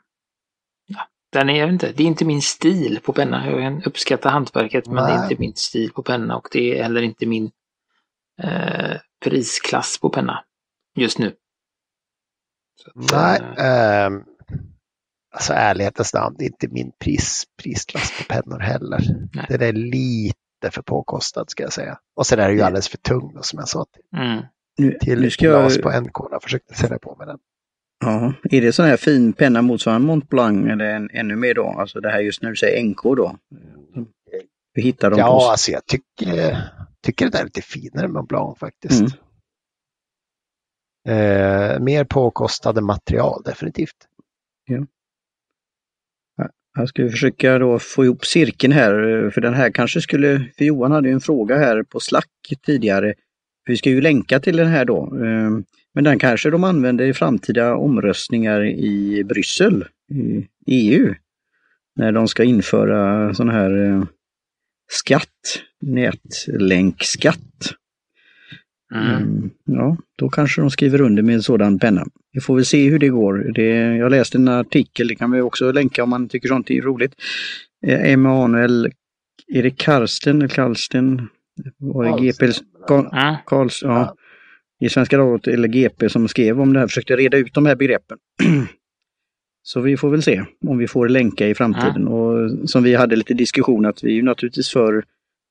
ja, 0.87 1.09
den 1.33 1.51
är, 1.51 1.59
jag 1.59 1.67
vet 1.67 1.73
inte, 1.73 1.93
det 1.93 2.03
är 2.03 2.07
inte 2.07 2.25
min 2.25 2.43
stil 2.43 3.01
på 3.03 3.13
penna. 3.13 3.51
Jag 3.51 3.87
uppskattar 3.87 4.31
hantverket 4.31 4.87
men 4.87 4.95
det 4.97 5.13
är 5.13 5.17
Nej. 5.17 5.23
inte 5.31 5.41
min 5.41 5.55
stil 5.57 5.93
på 5.93 6.03
penna 6.03 6.37
och 6.37 6.49
det 6.53 6.79
är 6.79 6.83
heller 6.83 7.03
inte 7.03 7.27
min 7.27 7.51
eh, 8.43 8.97
prisklass 9.25 9.99
på 10.01 10.09
penna 10.11 10.45
just 10.97 11.19
nu. 11.19 11.35
Så 12.83 12.91
att, 12.91 13.13
Nej, 13.13 13.41
eh, 13.67 14.11
alltså 15.35 15.53
ärlighetens 15.53 16.15
namn, 16.15 16.37
det 16.39 16.45
är 16.45 16.47
inte 16.47 16.69
min 16.69 16.93
pris, 17.05 17.45
prisklass 17.63 18.13
på 18.19 18.35
pennor 18.35 18.59
heller. 18.59 19.01
Nej. 19.35 19.47
Den 19.49 19.63
är 19.63 19.73
lite 19.73 20.71
för 20.71 20.83
påkostad 20.83 21.51
ska 21.51 21.63
jag 21.63 21.73
säga. 21.73 21.99
Och 22.17 22.27
sen 22.27 22.39
är 22.39 22.49
det 22.49 22.55
ju 22.55 22.63
alldeles 22.63 22.89
för 22.89 22.99
tung 22.99 23.33
då, 23.35 23.43
som 23.43 23.59
jag 23.59 23.69
sa 23.69 23.85
till, 23.93 24.21
mm. 24.21 24.43
Nu, 24.79 24.99
till 25.01 25.21
nu 25.21 25.31
ska 25.31 25.47
jag, 25.47 25.83
på 25.83 26.01
NK. 26.01 26.17
Jag 26.31 26.43
försökte 26.43 26.75
sälja 26.75 26.99
på 26.99 27.17
med 27.19 27.29
den. 27.29 27.39
ja, 28.05 28.33
är 28.51 28.61
det 28.61 28.73
sån 28.73 28.87
här 28.87 28.97
fin 28.97 29.33
penna 29.33 29.63
motsvarande 29.63 30.07
Mont 30.07 30.29
Blanc 30.29 30.69
eller 30.71 30.85
en, 30.85 31.11
ännu 31.13 31.37
mer 31.37 31.55
då? 31.55 31.67
Alltså 31.79 32.01
det 32.01 32.11
här 32.11 32.21
just 32.21 32.41
du 32.41 32.57
säger 32.57 32.85
NK 32.85 33.03
då? 33.03 33.37
Vi 34.75 34.83
hittar 34.83 35.11
dem 35.11 35.19
Ja, 35.19 35.27
på... 35.27 35.51
alltså 35.51 35.71
jag 35.71 35.87
tycker, 35.87 36.57
tycker 37.03 37.25
det 37.25 37.31
där 37.31 37.41
är 37.41 37.45
lite 37.45 37.63
finare 37.63 38.09
med 38.09 38.27
Blanc 38.27 38.59
faktiskt. 38.59 39.01
Mm. 39.01 39.13
Eh, 41.11 41.81
mer 41.81 42.05
påkostade 42.05 42.81
material 42.81 43.43
definitivt. 43.45 43.97
Jag 46.77 46.89
ska 46.89 47.11
försöka 47.11 47.59
då 47.59 47.79
få 47.79 48.05
ihop 48.05 48.27
cirkeln 48.27 48.73
här, 48.73 49.31
för 49.31 49.41
den 49.41 49.55
här 49.55 49.71
kanske 49.71 50.01
skulle, 50.01 50.45
för 50.59 50.65
Johan 50.65 50.93
hade 50.93 51.09
ju 51.09 51.15
en 51.15 51.21
fråga 51.21 51.59
här 51.59 51.83
på 51.83 52.01
Slack 52.01 52.27
tidigare. 52.67 53.15
Vi 53.65 53.77
ska 53.77 53.91
ju 53.91 54.01
länka 54.01 54.41
till 54.41 54.57
den 54.57 54.67
här 54.67 54.85
då, 54.85 55.17
ehm, 55.25 55.65
men 55.95 56.05
den 56.05 56.19
kanske 56.19 56.51
de 56.51 56.65
använder 56.65 57.05
i 57.05 57.15
framtida 57.15 57.75
omröstningar 57.75 58.65
i 58.65 59.25
Bryssel, 59.25 59.85
i 60.67 60.95
EU, 60.95 61.15
när 61.97 62.13
de 62.13 62.29
ska 62.29 62.45
införa 62.45 63.35
sån 63.35 63.49
här 63.49 63.87
eh, 63.87 64.05
skatt, 64.91 65.63
nätlänkskatt. 65.81 67.75
Mm. 68.95 69.17
Mm, 69.17 69.51
Ja, 69.65 69.97
då 70.19 70.29
kanske 70.29 70.61
de 70.61 70.71
skriver 70.71 71.01
under 71.01 71.23
med 71.23 71.35
en 71.35 71.43
sådan 71.43 71.79
penna. 71.79 72.07
Vi 72.33 72.41
får 72.41 72.55
väl 72.55 72.65
se 72.65 72.89
hur 72.91 72.99
det 72.99 73.09
går. 73.09 73.53
Det, 73.55 73.97
jag 73.97 74.11
läste 74.11 74.39
en 74.39 74.49
artikel, 74.49 75.09
det 75.09 75.15
kan 75.15 75.31
vi 75.31 75.41
också 75.41 75.73
länka 75.73 76.03
om 76.03 76.11
man 76.11 76.29
tycker 76.29 76.49
sånt 76.49 76.71
är 76.71 76.83
roligt. 76.83 77.15
Eh, 77.87 78.13
Emanuel, 78.13 78.93
är 79.49 79.63
det 79.63 79.71
Karsten 79.71 80.37
eller 80.37 80.49
Karlsten? 80.49 81.29
Var 81.79 82.05
det 82.05 82.25
GP? 82.27 82.47
Karl-. 82.87 83.37
Karls, 83.47 83.83
ja, 83.83 83.89
Ja. 84.81 84.87
i 84.87 84.89
Svenska 84.89 85.17
Dagbladet 85.17 85.47
eller 85.55 85.69
GP 85.69 86.09
som 86.09 86.29
skrev 86.29 86.61
om 86.61 86.73
det 86.73 86.79
här, 86.81 86.87
försökte 86.87 87.17
reda 87.17 87.37
ut 87.39 87.55
de 87.55 87.67
här 87.67 87.77
begreppen. 87.77 88.19
Så 89.63 89.81
vi 89.81 89.97
får 89.97 90.11
väl 90.11 90.23
se 90.23 90.43
om 90.67 90.79
vi 90.79 90.87
får 90.89 91.09
länka 91.09 91.49
i 91.49 91.55
framtiden. 91.55 92.09
Och 92.09 92.51
som 92.71 92.83
vi 92.83 92.95
hade 92.95 93.17
lite 93.17 93.35
diskussion 93.35 93.87
att 93.87 94.05
vi 94.05 94.11
är 94.11 94.15
ju 94.15 94.23
naturligtvis 94.23 94.71
för 94.71 95.05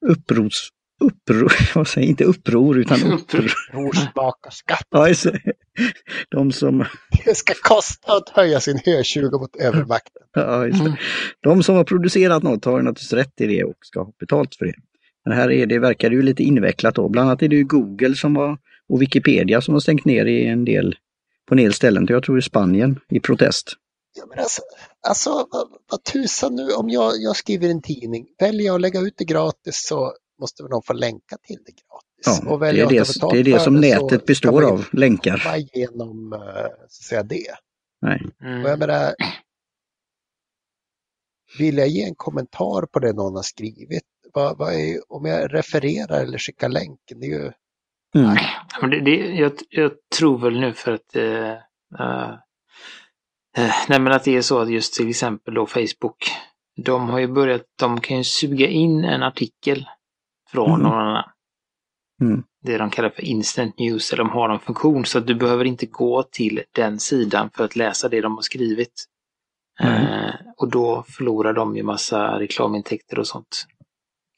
upprors... 0.05 0.69
Uppror, 0.99 1.53
vad 1.75 1.87
säger 1.87 2.07
jag? 2.07 2.09
inte 2.09 2.23
uppror 2.23 2.77
utan 2.79 3.03
uppror. 3.13 3.51
Rorsmakarskatt. 3.73 4.87
Ja, 4.89 5.07
just 5.07 5.23
det. 5.23 5.39
De 6.29 6.51
som, 6.51 6.85
Det 7.25 7.35
ska 7.35 7.53
kosta 7.63 8.17
att 8.17 8.29
höja 8.29 8.59
sin 8.59 8.79
hötjuga 8.85 9.37
mot 9.37 9.55
övermakten. 9.55 10.21
ja, 10.33 10.65
just 10.65 10.79
det. 10.79 10.85
Mm. 10.85 10.97
De 11.43 11.63
som 11.63 11.75
har 11.75 11.83
producerat 11.83 12.43
något 12.43 12.65
har 12.65 12.81
naturligtvis 12.81 13.13
rätt 13.13 13.41
i 13.41 13.47
det 13.47 13.63
och 13.63 13.75
ska 13.81 13.99
ha 13.99 14.11
betalt 14.19 14.55
för 14.55 14.65
det. 14.65 14.73
Men 15.25 15.37
här 15.37 15.51
är 15.51 15.65
det, 15.65 15.79
verkar 15.79 16.09
det 16.09 16.15
ju 16.15 16.21
lite 16.21 16.43
invecklat 16.43 16.95
då. 16.95 17.09
Bland 17.09 17.29
annat 17.29 17.41
är 17.43 17.47
det 17.47 17.55
ju 17.55 17.63
Google 17.63 18.15
som 18.15 18.35
har, 18.35 18.57
och 18.89 19.01
Wikipedia 19.01 19.61
som 19.61 19.73
har 19.73 19.81
stängt 19.81 20.05
ner 20.05 20.25
i 20.25 20.45
en 20.45 20.65
del, 20.65 20.95
på 21.47 21.53
en 21.53 21.57
del 21.57 21.73
ställen. 21.73 22.05
Jag 22.09 22.23
tror 22.23 22.39
i 22.39 22.41
Spanien 22.41 22.99
i 23.09 23.19
protest. 23.19 23.73
Ja, 24.17 24.25
men 24.29 24.39
alltså, 24.39 24.61
alltså 25.07 25.29
vad, 25.51 25.67
vad 25.91 26.03
tusan 26.03 26.55
nu, 26.55 26.71
om 26.71 26.89
jag, 26.89 27.13
jag 27.17 27.35
skriver 27.35 27.69
en 27.69 27.81
tidning, 27.81 28.25
väljer 28.39 28.65
jag 28.65 28.75
att 28.75 28.81
lägga 28.81 28.99
ut 28.99 29.13
det 29.17 29.25
gratis 29.25 29.85
så 29.87 30.13
måste 30.39 30.63
väl 30.63 30.69
någon 30.69 30.83
få 30.83 30.93
länka 30.93 31.37
till 31.43 31.57
det 31.65 31.71
gratis. 31.71 32.41
Ja, 32.43 32.51
och 32.51 32.59
det 32.59 32.67
är 32.67 32.73
det, 32.73 33.31
det, 33.31 33.39
är 33.39 33.43
det 33.43 33.59
som 33.59 33.75
så 33.75 33.79
nätet 33.81 34.25
består 34.25 34.71
av, 34.71 34.85
länkar. 34.91 35.57
igenom 35.57 36.33
eh, 36.33 36.39
så 36.39 36.83
att 36.83 36.91
säga 36.91 37.23
det. 37.23 37.55
Nej. 38.01 38.21
Mm. 38.41 38.63
Och 38.63 38.69
jag 38.69 38.79
menar, 38.79 39.13
vill 41.57 41.77
jag 41.77 41.87
ge 41.87 42.03
en 42.03 42.15
kommentar 42.15 42.85
på 42.85 42.99
det 42.99 43.13
någon 43.13 43.35
har 43.35 43.43
skrivit? 43.43 44.03
Vad, 44.33 44.57
vad 44.57 44.73
är, 44.73 45.13
om 45.13 45.25
jag 45.25 45.53
refererar 45.53 46.21
eller 46.21 46.37
skickar 46.37 46.69
länken, 46.69 47.19
det 47.19 47.25
är 47.25 47.29
ju 47.29 47.51
Mm. 48.15 48.35
Men 48.81 48.89
det, 48.89 48.99
det, 48.99 49.15
jag, 49.15 49.51
jag 49.69 49.91
tror 50.17 50.37
väl 50.37 50.59
nu 50.59 50.73
för 50.73 50.91
att 50.91 51.15
eh, 51.15 51.51
eh, 51.99 52.29
eh, 53.57 53.73
nej 53.89 53.99
men 53.99 54.07
att 54.07 54.23
det 54.23 54.37
är 54.37 54.41
så 54.41 54.59
att 54.59 54.71
just 54.71 54.93
till 54.93 55.09
exempel 55.09 55.53
då 55.53 55.65
Facebook, 55.65 56.31
de 56.85 57.09
har 57.09 57.19
ju 57.19 57.27
börjat, 57.27 57.61
de 57.79 58.01
kan 58.01 58.17
ju 58.17 58.23
suga 58.23 58.67
in 58.67 59.03
en 59.03 59.23
artikel 59.23 59.85
från 60.51 60.69
Mm. 60.69 60.81
någon 60.81 60.99
annan. 60.99 61.23
Mm. 62.21 62.43
Det 62.63 62.77
de 62.77 62.89
kallar 62.89 63.09
för 63.09 63.21
instant 63.25 63.79
news, 63.79 64.13
eller 64.13 64.23
de 64.23 64.29
har 64.29 64.49
en 64.49 64.59
funktion 64.59 65.05
så 65.05 65.17
att 65.17 65.27
du 65.27 65.35
behöver 65.35 65.65
inte 65.65 65.85
gå 65.85 66.23
till 66.23 66.61
den 66.71 66.99
sidan 66.99 67.49
för 67.55 67.63
att 67.65 67.75
läsa 67.75 68.09
det 68.09 68.21
de 68.21 68.35
har 68.35 68.41
skrivit. 68.41 69.05
Nej. 69.79 70.03
Eh, 70.03 70.33
och 70.57 70.71
då 70.71 71.03
förlorar 71.07 71.53
de 71.53 71.75
ju 71.75 71.83
massa 71.83 72.39
reklamintäkter 72.39 73.19
och 73.19 73.27
sånt. 73.27 73.65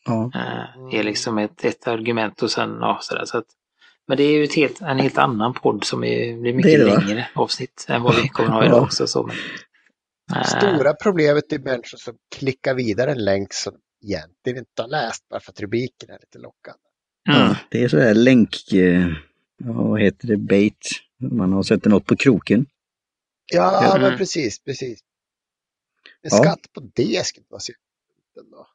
Ja. 0.05 0.31
Eh, 0.35 0.99
är 0.99 1.03
liksom 1.03 1.37
ett, 1.37 1.65
ett 1.65 1.87
argument 1.87 2.43
och 2.43 2.51
sen 2.51 2.77
ja, 2.81 2.97
sådär. 3.01 3.25
Så 3.25 3.37
att, 3.37 3.45
men 4.07 4.17
det 4.17 4.23
är 4.23 4.31
ju 4.37 4.43
ett 4.43 4.55
helt, 4.55 4.81
en 4.81 4.99
helt 4.99 5.17
annan 5.17 5.53
podd 5.53 5.83
som 5.83 6.03
är, 6.03 6.37
blir 6.41 6.53
mycket 6.53 6.71
Det 6.71 6.75
är 6.75 6.85
det, 6.85 6.91
va? 6.95 7.01
längre 7.07 7.27
avsnitt 7.35 7.85
än 7.89 8.01
vad 8.03 8.15
vi 8.15 8.27
kommer 8.29 8.49
ha 8.49 8.65
idag 8.65 8.83
också. 8.83 9.07
Så, 9.07 9.23
men, 9.23 10.37
eh, 10.37 10.43
Stora 10.43 10.93
problemet 10.93 11.51
är 11.53 11.59
människor 11.59 11.97
som 11.97 12.13
klickar 12.35 12.73
vidare 12.73 13.11
en 13.11 13.23
länk 13.25 13.53
som 13.53 13.73
egentligen 14.03 14.57
inte 14.59 14.81
har 14.81 14.89
läst 14.89 15.29
bara 15.29 15.39
för 15.39 15.51
att 15.51 15.59
rubriken 15.59 16.09
är 16.09 16.19
lite 16.21 16.39
lockande. 16.39 16.79
mm, 17.29 17.41
Ja, 17.41 17.55
det 17.71 17.83
är 17.83 17.87
så 17.87 17.99
här 17.99 18.13
länk, 18.13 18.73
eh, 18.73 19.07
ja, 19.57 19.73
vad 19.73 20.01
heter 20.01 20.27
det, 20.27 20.37
bait. 20.37 20.87
Man 21.31 21.53
har 21.53 21.63
sett 21.63 21.85
något 21.85 22.05
på 22.05 22.15
kroken. 22.15 22.65
Ja, 23.53 23.83
Ja. 23.83 23.93
men 23.93 24.05
Mm. 24.05 24.17
precis, 24.17 24.63
precis. 24.63 24.99
En 26.21 26.29
Ja. 26.31 26.37
skatt 26.43 26.73
på 26.73 26.81
det 26.95 27.25
skulle 27.25 27.43
inte 27.43 27.53
vara 27.53 27.61
då. 28.51 28.67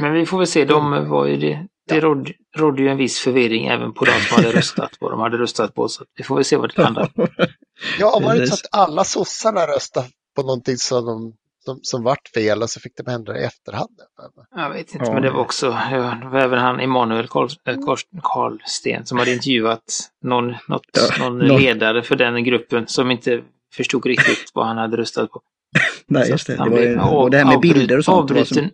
men 0.00 0.12
vi 0.12 0.26
får 0.26 0.38
väl 0.38 0.46
se, 0.46 0.64
de 0.64 1.08
var 1.08 1.26
ju 1.26 1.36
det. 1.36 1.66
Det 1.88 2.00
rådde, 2.00 2.32
rådde 2.56 2.82
ju 2.82 2.88
en 2.88 2.96
viss 2.96 3.18
förvirring 3.18 3.66
även 3.66 3.92
på 3.94 4.04
de 4.04 4.12
som 4.12 4.36
hade 4.36 4.52
röstat, 4.58 4.96
vad 5.00 5.10
de 5.12 5.20
hade 5.20 5.38
röstat 5.38 5.74
på. 5.74 5.88
Så 5.88 6.04
vi 6.16 6.24
får 6.24 6.34
väl 6.34 6.44
se 6.44 6.56
vad 6.56 6.74
det 6.74 6.82
landar. 6.82 7.12
Ja, 7.98 8.20
var 8.22 8.34
det 8.36 8.46
så 8.46 8.54
att 8.54 8.80
alla 8.80 9.04
sossarna 9.04 9.66
röstade 9.66 10.08
på 10.36 10.42
någonting 10.42 10.76
som, 10.76 11.04
de, 11.06 11.36
som, 11.64 11.78
som 11.82 12.02
vart 12.02 12.28
fel 12.34 12.62
och 12.62 12.70
så 12.70 12.80
fick 12.80 12.92
de 12.96 13.12
ändra 13.12 13.38
i 13.40 13.44
efterhand? 13.44 13.90
Jag 14.56 14.70
vet 14.70 14.92
inte, 14.94 15.04
Ja. 15.06 15.12
men 15.12 15.22
det 15.22 15.30
var 15.30 15.40
också, 15.40 15.70
det 15.90 16.28
var 16.32 16.38
även 16.40 16.58
han 16.58 16.80
Emanuel 16.80 17.28
Karl, 17.28 17.48
äh, 17.68 17.74
Karl- 17.74 18.20
Karlsten 18.22 19.06
som 19.06 19.18
hade 19.18 19.32
intervjuat 19.32 19.82
någon, 20.24 20.54
något, 20.68 20.82
Ja, 20.92 21.24
någon 21.28 21.38
någon- 21.38 21.60
ledare 21.62 22.02
för 22.02 22.16
den 22.16 22.44
gruppen 22.44 22.86
som 22.86 23.10
inte 23.10 23.42
förstod 23.74 24.06
riktigt 24.06 24.50
vad 24.54 24.66
han 24.66 24.76
hade 24.76 24.96
röstat 24.96 25.30
på. 25.30 25.40
Nej, 26.06 26.30
just 26.30 26.46
det. 26.46 26.52
Det 26.52 26.58
han 26.58 26.70
var 26.70 26.78
ju, 26.78 26.84
blev 26.94 27.00
och 27.04 27.30
det 27.30 27.36
här 27.38 27.44
med 27.44 27.54
avbryt- 27.56 27.60
bilder 27.74 27.98
och 27.98 28.04
sånt. 28.04 28.30
Avbruten. 28.30 28.70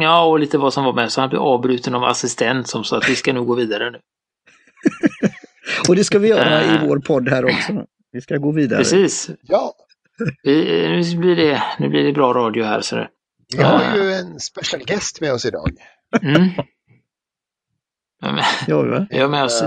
Ja, 0.00 0.24
och 0.24 0.38
lite 0.40 0.58
vad 0.58 0.72
som 0.72 0.84
var 0.84 0.92
med. 0.92 1.12
Så 1.12 1.20
han 1.20 1.30
blev 1.30 1.42
avbruten 1.42 1.94
av 1.94 2.04
assistent 2.04 2.68
som 2.68 2.84
sa 2.84 2.96
att 2.98 3.08
vi 3.08 3.14
ska 3.16 3.32
nog 3.32 3.46
gå 3.46 3.54
vidare 3.54 3.90
nu. 3.90 3.98
Som, 5.18 5.30
och 5.88 5.96
det 5.96 6.04
ska 6.04 6.18
vi 6.18 6.28
göra 6.28 6.62
i 6.64 6.86
vår 6.88 6.98
podd 6.98 7.28
här 7.28 7.44
också. 7.44 7.84
Vi 8.12 8.20
ska 8.20 8.36
gå 8.36 8.52
vidare. 8.52 8.78
Precis. 8.78 9.30
Ja, 9.42 9.74
nu, 10.44 11.16
blir 11.16 11.36
det, 11.36 11.62
nu 11.78 11.88
blir 11.88 12.04
det 12.04 12.12
bra 12.12 12.32
radio 12.34 12.64
här. 12.64 12.80
Så 12.80 13.06
vi 13.56 13.62
har 13.62 13.96
ju 13.96 14.12
en 14.12 14.40
special 14.40 14.82
guest 14.84 15.20
med 15.20 15.32
oss 15.32 15.44
idag. 15.44 15.70
Mm. 16.22 16.50
Vi 19.10 19.18
har 19.18 19.28
med 19.28 19.44
oss 19.44 19.62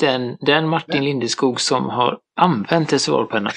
den, 0.00 0.36
den 0.40 0.68
Martin 0.68 1.04
Lindeskog 1.04 1.60
som 1.60 1.90
har 1.90 2.18
använt 2.36 2.92
reservoarpenna. 2.92 3.50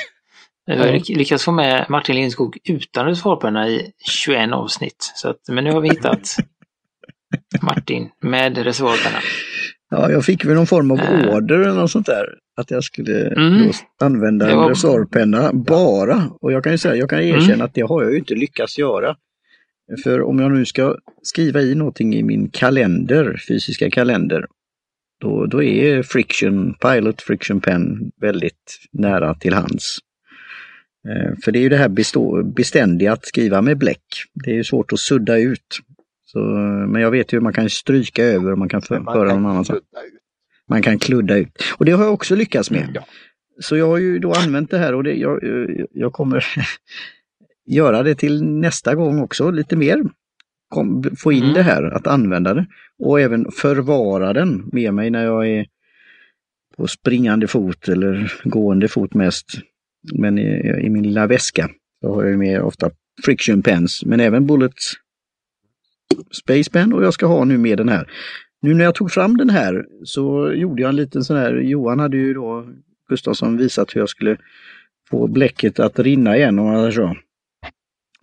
Vi 0.65 0.77
har 0.77 1.15
lyckats 1.17 1.45
få 1.45 1.51
med 1.51 1.85
Martin 1.89 2.15
Lindeskog 2.15 2.57
utan 2.63 3.05
reservoarpenna 3.05 3.67
i 3.67 3.91
21 4.05 4.53
avsnitt. 4.53 5.11
Så 5.15 5.29
att, 5.29 5.39
men 5.47 5.63
nu 5.63 5.71
har 5.71 5.81
vi 5.81 5.89
hittat 5.89 6.35
Martin 7.61 8.09
med 8.21 8.57
reservoarpenna. 8.57 9.19
Ja, 9.91 10.11
jag 10.11 10.25
fick 10.25 10.45
väl 10.45 10.55
någon 10.55 10.67
form 10.67 10.91
av 10.91 10.99
Äh. 10.99 11.35
order 11.35 11.59
eller 11.59 11.73
något 11.81 11.91
sånt 11.91 12.05
där. 12.05 12.25
Att 12.57 12.71
jag 12.71 12.83
skulle 12.83 13.27
Mm. 13.27 13.71
använda 14.01 14.51
en 14.51 14.57
var- 14.57 14.69
reservoarpenna 14.69 15.51
bara. 15.53 16.23
Och 16.41 16.51
jag 16.51 16.63
kan 16.63 16.71
ju 16.71 16.77
säga, 16.77 16.95
jag 16.95 17.09
kan 17.09 17.19
erkänna 17.19 17.53
Mm. 17.53 17.61
att 17.65 17.73
det 17.73 17.81
har 17.81 18.03
jag 18.03 18.11
ju 18.11 18.17
inte 18.17 18.33
lyckats 18.35 18.77
göra. 18.77 19.15
För 20.03 20.21
om 20.21 20.39
jag 20.39 20.51
nu 20.51 20.65
ska 20.65 20.95
skriva 21.21 21.61
i 21.61 21.75
någonting 21.75 22.15
i 22.15 22.23
min 22.23 22.49
kalender, 22.49 23.41
fysiska 23.47 23.89
kalender, 23.91 24.45
då, 25.21 25.45
då 25.45 25.63
är 25.63 26.03
Friction, 26.03 26.73
Pilot 26.73 27.21
Friction 27.21 27.61
Pen 27.61 28.11
väldigt 28.21 28.79
nära 28.91 29.33
till 29.35 29.53
hands. 29.53 29.97
Eh, 31.09 31.31
För 31.43 31.51
det 31.51 31.59
är 31.59 31.61
ju 31.61 31.69
det 31.69 31.77
här 31.77 31.89
bestå, 31.89 32.43
beständiga 32.43 33.13
att 33.13 33.25
skriva 33.25 33.61
med 33.61 33.77
bläck. 33.77 34.03
Det 34.33 34.51
är 34.51 34.55
ju 34.55 34.63
svårt 34.63 34.93
att 34.93 34.99
sudda 34.99 35.37
ut. 35.37 35.79
Så, 36.31 36.39
men 36.87 37.01
jag 37.01 37.11
vet 37.11 37.33
ju 37.33 37.37
hur 37.37 37.41
man 37.41 37.53
kan 37.53 37.69
stryka 37.69 38.23
över 38.23 38.51
och 38.51 38.57
man 38.57 38.69
kan 38.69 38.81
föra 38.81 39.33
någon 39.33 39.45
annanstans. 39.45 39.79
Man 40.69 40.81
kan 40.81 40.99
kludda 40.99 41.37
ut. 41.37 41.63
Och 41.77 41.85
det 41.85 41.91
har 41.91 42.03
jag 42.03 42.13
också 42.13 42.35
lyckats 42.35 42.71
med. 42.71 42.91
Ja. 42.93 43.05
Så 43.59 43.77
jag 43.77 43.87
har 43.87 43.97
ju 43.97 44.19
då 44.19 44.33
använt 44.33 44.71
det 44.71 44.77
här 44.77 44.93
och 44.95 45.03
det, 45.03 45.13
jag, 45.13 45.43
eh, 45.43 45.85
jag 45.91 46.13
kommer 46.13 46.45
göra 47.65 48.03
det 48.03 48.15
till 48.15 48.43
nästa 48.43 48.95
gång 48.95 49.19
också 49.19 49.51
lite 49.51 49.75
mer. 49.75 50.03
Kom, 50.69 51.03
få 51.17 51.31
in 51.31 51.43
Mm. 51.43 51.53
det 51.53 51.61
här, 51.61 51.83
att 51.83 52.07
använda 52.07 52.53
det. 52.53 52.65
Och 52.99 53.19
även 53.21 53.51
förvara 53.51 54.33
den 54.33 54.69
med 54.71 54.93
mig 54.93 55.09
när 55.09 55.25
jag 55.25 55.49
är 55.49 55.65
på 56.77 56.87
springande 56.87 57.47
fot 57.47 57.87
eller 57.87 58.33
gående 58.43 58.87
fot 58.87 59.13
mest. 59.13 59.47
Men 60.13 60.37
i, 60.39 60.81
i 60.85 60.89
min 60.89 61.03
lilla 61.03 61.27
väska 61.27 61.69
så 62.01 62.13
har 62.15 62.23
jag 62.23 62.39
med 62.39 62.61
ofta 62.61 62.89
friction 63.25 63.61
pens 63.61 64.03
men 64.05 64.19
även 64.19 64.47
bullets 64.47 64.93
space 66.31 66.71
pen 66.71 66.93
och 66.93 67.03
jag 67.03 67.13
ska 67.13 67.25
ha 67.25 67.45
nu 67.45 67.57
med 67.57 67.77
den 67.77 67.89
här. 67.89 68.11
Nu 68.61 68.73
när 68.73 68.83
jag 68.83 68.95
tog 68.95 69.11
fram 69.11 69.37
den 69.37 69.49
här 69.49 69.85
så 70.03 70.53
gjorde 70.53 70.81
jag 70.81 70.89
en 70.89 70.95
liten 70.95 71.23
sån 71.23 71.37
här, 71.37 71.53
Johan 71.55 71.99
hade 71.99 72.17
ju 72.17 72.33
då 72.33 72.65
Gustafsson 73.09 73.57
visat 73.57 73.95
hur 73.95 74.01
jag 74.01 74.09
skulle 74.09 74.37
få 75.09 75.27
bläcket 75.27 75.79
att 75.79 75.99
rinna 75.99 76.37
igen 76.37 76.59
om 76.59 76.65
man 76.65 76.91
så. 76.91 77.15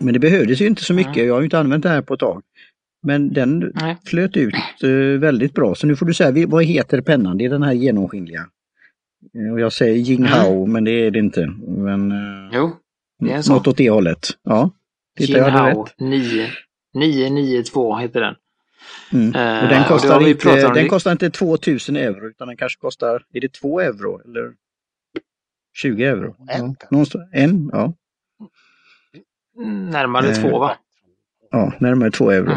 Men 0.00 0.12
det 0.14 0.18
behövdes 0.18 0.60
ju 0.60 0.66
inte 0.66 0.84
så 0.84 0.94
mycket, 0.94 1.26
jag 1.26 1.34
har 1.34 1.40
ju 1.40 1.44
inte 1.44 1.58
använt 1.58 1.82
det 1.82 1.88
här 1.88 2.02
på 2.02 2.14
ett 2.14 2.20
tag. 2.20 2.42
Men 3.02 3.32
den 3.32 3.72
Nej. 3.74 3.96
flöt 4.06 4.36
ut 4.36 4.54
eh, 4.82 4.90
väldigt 5.20 5.54
bra. 5.54 5.74
Så 5.74 5.86
nu 5.86 5.96
får 5.96 6.06
du 6.06 6.14
säga, 6.14 6.46
vad 6.46 6.64
heter 6.64 7.00
pennan? 7.00 7.38
Det 7.38 7.44
är 7.44 7.48
den 7.50 7.62
här 7.62 7.72
genomskinliga. 7.72 8.46
Eh, 9.34 9.52
Och 9.52 9.60
jag 9.60 9.72
säger 9.72 9.94
Jinghao, 9.96 10.66
men 10.66 10.84
det 10.84 10.90
är 10.90 11.10
det 11.10 11.18
inte. 11.18 11.46
Men 11.66 12.12
eh, 12.12 12.50
Jo, 12.52 12.70
det 13.18 13.32
är 13.32 13.42
sån. 13.42 13.56
något 13.56 13.66
åt 13.66 13.76
det 13.76 13.90
hållet. 13.90 14.26
Ja, 14.44 14.70
rätt. 15.86 15.94
9, 16.00 16.46
992 16.98 17.96
heter 17.96 18.20
den. 18.20 18.34
Mm. 19.12 19.34
Eh, 19.34 19.62
Och 19.64 19.68
den 19.68 19.78
och 19.78 19.82
det 19.82 19.88
kostar, 19.88 20.20
vi 20.20 20.30
inte, 20.30 20.54
den 20.62 20.74
Det- 20.74 20.88
kostar 20.88 21.12
inte 21.12 21.30
2000 21.30 21.96
euro 21.96 22.28
utan 22.28 22.48
den 22.48 22.56
kanske 22.56 22.80
kostar, 22.80 23.24
är 23.32 23.40
det 23.40 23.52
2 23.52 23.80
euro 23.80 24.20
eller 24.24 24.52
20 25.76 26.04
euro? 26.04 26.36
En 26.48 26.76
ja. 26.90 27.06
en, 27.32 27.70
ja. 27.72 27.92
Närmare 29.90 30.28
Eh, 30.30 30.34
två 30.42 30.58
va? 30.58 30.76
ja, 31.50 31.72
närmare 31.78 32.10
2 32.10 32.30
euro. 32.30 32.52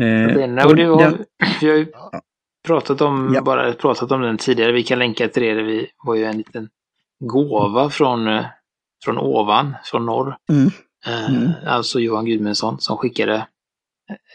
Mm. 0.00 0.30
Eh, 0.30 0.36
Den, 0.36 0.58
och 0.58 0.64
och 0.66 0.76
du 0.76 0.88
har, 0.90 1.02
den- 1.02 1.24
vi 1.60 1.68
har 1.70 1.76
ju 1.76 1.86
pratat 2.66 3.00
om, 3.00 3.32
Ja. 3.34 3.42
bara 3.42 3.72
pratat 3.72 4.12
om 4.12 4.20
den 4.20 4.38
tidigare. 4.38 4.72
Vi 4.72 4.82
kan 4.82 4.98
länka 4.98 5.28
till 5.28 5.42
det. 5.42 5.54
Det 5.54 5.86
var 6.04 6.14
ju 6.14 6.24
en 6.24 6.36
liten 6.38 6.68
gåva 7.20 7.90
från, 7.90 8.28
eh, 8.28 8.44
från 9.04 9.18
ovan, 9.18 9.74
från 9.84 10.06
norr. 10.06 10.36
Mm. 10.52 10.70
Eh, 11.06 11.28
Mm. 11.30 11.50
Alltså 11.66 12.00
Johan 12.00 12.24
Gudmundsson 12.24 12.80
som 12.80 12.96
skickade 12.96 13.48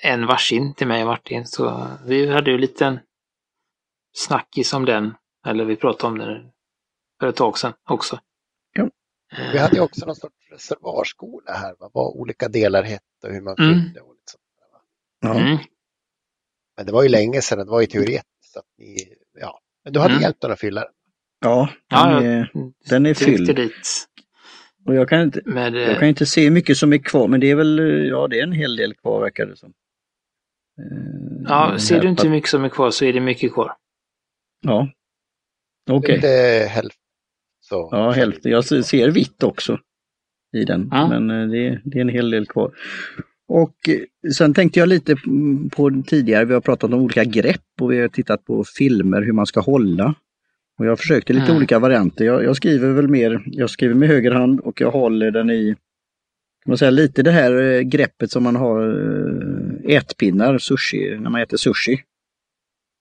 en 0.03 0.25
varsin 0.27 0.73
till 0.73 0.87
mig 0.87 1.01
och 1.01 1.07
Martin. 1.07 1.45
Så 1.47 1.87
vi 2.05 2.29
hade 2.29 2.49
ju 2.51 2.55
en 2.55 2.61
liten 2.61 2.99
snackis 4.13 4.73
om 4.73 4.85
den. 4.85 5.13
Eller 5.47 5.65
vi 5.65 5.75
pratade 5.75 6.07
om 6.11 6.17
den 6.17 6.51
för 7.19 7.27
ett 7.27 7.35
tag 7.35 7.57
sedan 7.57 7.73
också. 7.89 8.19
Ja. 8.73 8.83
Eh, 9.37 9.51
Vi 9.51 9.57
hade 9.57 9.75
ju 9.75 9.81
också 9.81 10.05
någon 10.05 10.15
sorts 10.15 10.35
reservarskola 10.51 11.51
här, 11.53 11.75
va? 11.79 11.89
vad 11.93 12.15
olika 12.15 12.47
delar 12.47 12.83
hette 12.83 13.03
och 13.27 13.33
hur 13.33 13.41
man 13.41 13.55
Mm. 13.59 13.73
fyllde. 13.73 14.01
Och 14.01 14.13
lite 14.13 14.31
sånt 14.31 14.43
där, 14.57 14.71
va? 14.71 14.81
Ja. 15.35 15.45
Mm. 15.47 15.57
Men 16.77 16.85
det 16.85 16.91
var 16.91 17.03
ju 17.03 17.09
länge 17.09 17.41
sedan, 17.41 17.65
det 17.65 17.71
var 17.71 17.81
ju 17.81 17.87
teoretiskt. 17.87 18.51
Så 18.53 18.59
att 18.59 18.65
ni, 18.77 18.97
ja. 19.39 19.59
Men 19.83 19.93
du 19.93 19.99
hade 19.99 20.13
Mm. 20.13 20.21
hjälpt 20.23 20.41
den 20.41 20.51
att 20.51 20.59
fylla 20.59 20.81
den. 20.81 20.91
Ja, 21.41 21.69
den 21.89 21.99
ja. 21.99 22.21
är, 22.23 22.51
den 22.89 23.05
är 23.05 23.13
fylld. 23.13 23.55
dit 23.55 24.08
Och 24.85 24.95
jag 24.95 25.09
kan, 25.09 25.21
inte, 25.21 25.41
med... 25.45 25.75
jag 25.75 25.99
kan 25.99 26.07
inte 26.07 26.25
se 26.25 26.49
mycket 26.49 26.77
som 26.77 26.93
är 26.93 26.97
kvar, 26.97 27.27
men 27.27 27.39
det 27.39 27.51
är 27.51 27.55
väl, 27.55 27.79
ja 28.11 28.27
det 28.27 28.39
är 28.39 28.43
en 28.43 28.51
hel 28.51 28.75
del 28.75 28.93
kvar 28.93 29.21
verkar 29.21 29.45
det 29.45 29.55
som. 29.55 29.73
Eh, 30.81 31.41
Ja, 31.47 31.75
ser 31.79 31.95
här 31.95 32.01
du 32.01 32.09
inte 32.09 32.23
hur 32.23 32.29
mycket 32.31 32.49
som 32.49 32.63
är 32.63 32.69
kvar 32.69 32.91
så 32.91 33.05
är 33.05 33.13
det 33.13 33.19
mycket 33.19 33.53
kvar. 33.53 33.71
Ja. 34.61 34.89
Okej. 35.89 36.15
Inte 36.15 36.27
hälften. 36.69 36.99
Så. 37.61 37.89
Ja, 37.91 38.11
hälften. 38.11 38.51
Jag 38.51 38.65
ser- 38.65 39.11
vitt 39.11 39.43
också 39.43 39.79
i 40.57 40.63
den, 40.65 40.89
Ja. 40.91 41.07
men 41.19 41.29
eh, 41.29 41.47
det, 41.49 41.81
det 41.85 41.97
är 41.97 42.01
en 42.01 42.09
hel 42.09 42.29
del 42.29 42.45
kvar. 42.45 42.71
Och 43.47 43.75
eh, 43.89 44.31
sen 44.33 44.53
tänkte 44.53 44.79
jag 44.79 44.89
lite 44.89 45.15
på 45.71 46.03
tidigare, 46.07 46.45
vi 46.45 46.53
har 46.53 46.61
pratat 46.61 46.93
om 46.93 46.99
olika 47.01 47.23
grepp 47.23 47.61
och 47.81 47.91
vi 47.91 47.99
har 48.01 48.07
tittat 48.07 48.45
på 48.45 48.63
filmer, 48.63 49.21
hur 49.21 49.31
man 49.33 49.45
ska 49.45 49.59
hålla. 49.59 50.15
Och 50.79 50.85
jag 50.85 50.99
försökte 50.99 51.33
lite 51.33 51.45
Mm. 51.45 51.57
olika 51.57 51.79
varianter. 51.79 52.25
Jag, 52.25 52.43
jag 52.43 52.55
skriver 52.55 52.89
väl 52.93 53.07
mer, 53.07 53.43
jag 53.45 53.69
skriver 53.69 53.95
med 53.95 54.07
höger 54.09 54.31
hand 54.31 54.59
och 54.59 54.81
jag 54.81 54.91
håller 54.91 55.31
den 55.31 55.49
i, 55.49 55.75
kan 56.65 56.71
man 56.71 56.77
säga, 56.77 56.91
lite 56.91 57.23
det 57.23 57.31
här 57.31 57.61
eh, 57.61 57.79
greppet 57.81 58.31
som 58.31 58.43
man 58.43 58.55
har 58.55 58.87
eh, 59.89 59.95
ätpinnar, 59.95 60.57
sushi, 60.57 61.17
när 61.19 61.29
man 61.29 61.41
äter 61.41 61.57
sushi. 61.57 61.97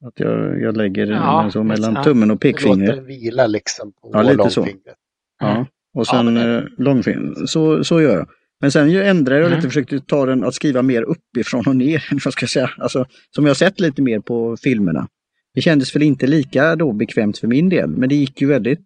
Att 0.05 0.21
jag, 0.21 0.61
jag 0.61 0.77
lägger 0.77 1.07
Ja, 1.07 1.41
den 1.43 1.53
så 1.53 1.63
mellan 1.63 1.95
ja. 1.95 2.05
tummen 2.05 2.31
och 2.31 2.35
låter 2.35 2.53
pekfingret. 2.53 2.99
vila 3.07 3.47
liksom 3.47 3.93
på 3.93 4.11
Ja, 4.13 4.23
lite 4.23 4.51
så. 4.51 4.61
långfingret. 4.61 4.97
Ja, 5.41 5.67
och 5.95 6.01
Ja, 6.01 6.05
sen 6.05 6.35
men- 6.35 6.57
eh, 6.57 6.63
långfilm. 6.79 7.35
Så, 7.47 7.85
så 7.85 8.01
gör 8.01 8.17
jag. 8.17 8.29
Men 8.61 8.73
sen 8.73 8.91
ändrade 8.97 9.41
jag 9.41 9.47
Mm. 9.47 9.57
lite, 9.59 9.69
försökte 9.69 10.01
ta 10.01 10.27
den 10.27 10.45
att 10.45 10.55
skriva 10.55 10.83
mer 10.83 11.03
uppifrån 11.03 11.65
och 11.67 11.77
ner. 11.77 12.05
Vad 12.25 12.33
ska 12.33 12.43
jag 12.43 12.51
säga? 12.51 12.71
Alltså, 12.79 13.07
som 13.35 13.47
jag 13.47 13.57
sett 13.57 13.81
lite 13.81 14.03
mer 14.03 14.21
på 14.21 14.57
filmerna. 14.57 15.09
Det 15.55 15.61
kändes 15.61 15.95
väl 15.97 16.03
inte 16.03 16.27
lika 16.27 16.77
då 16.77 16.93
bekvämt 16.93 17.39
för 17.39 17.47
min 17.47 17.69
del, 17.69 17.91
men 17.91 18.09
det 18.09 18.15
gick 18.15 18.41
ju 18.41 18.47
väldigt 18.47 18.81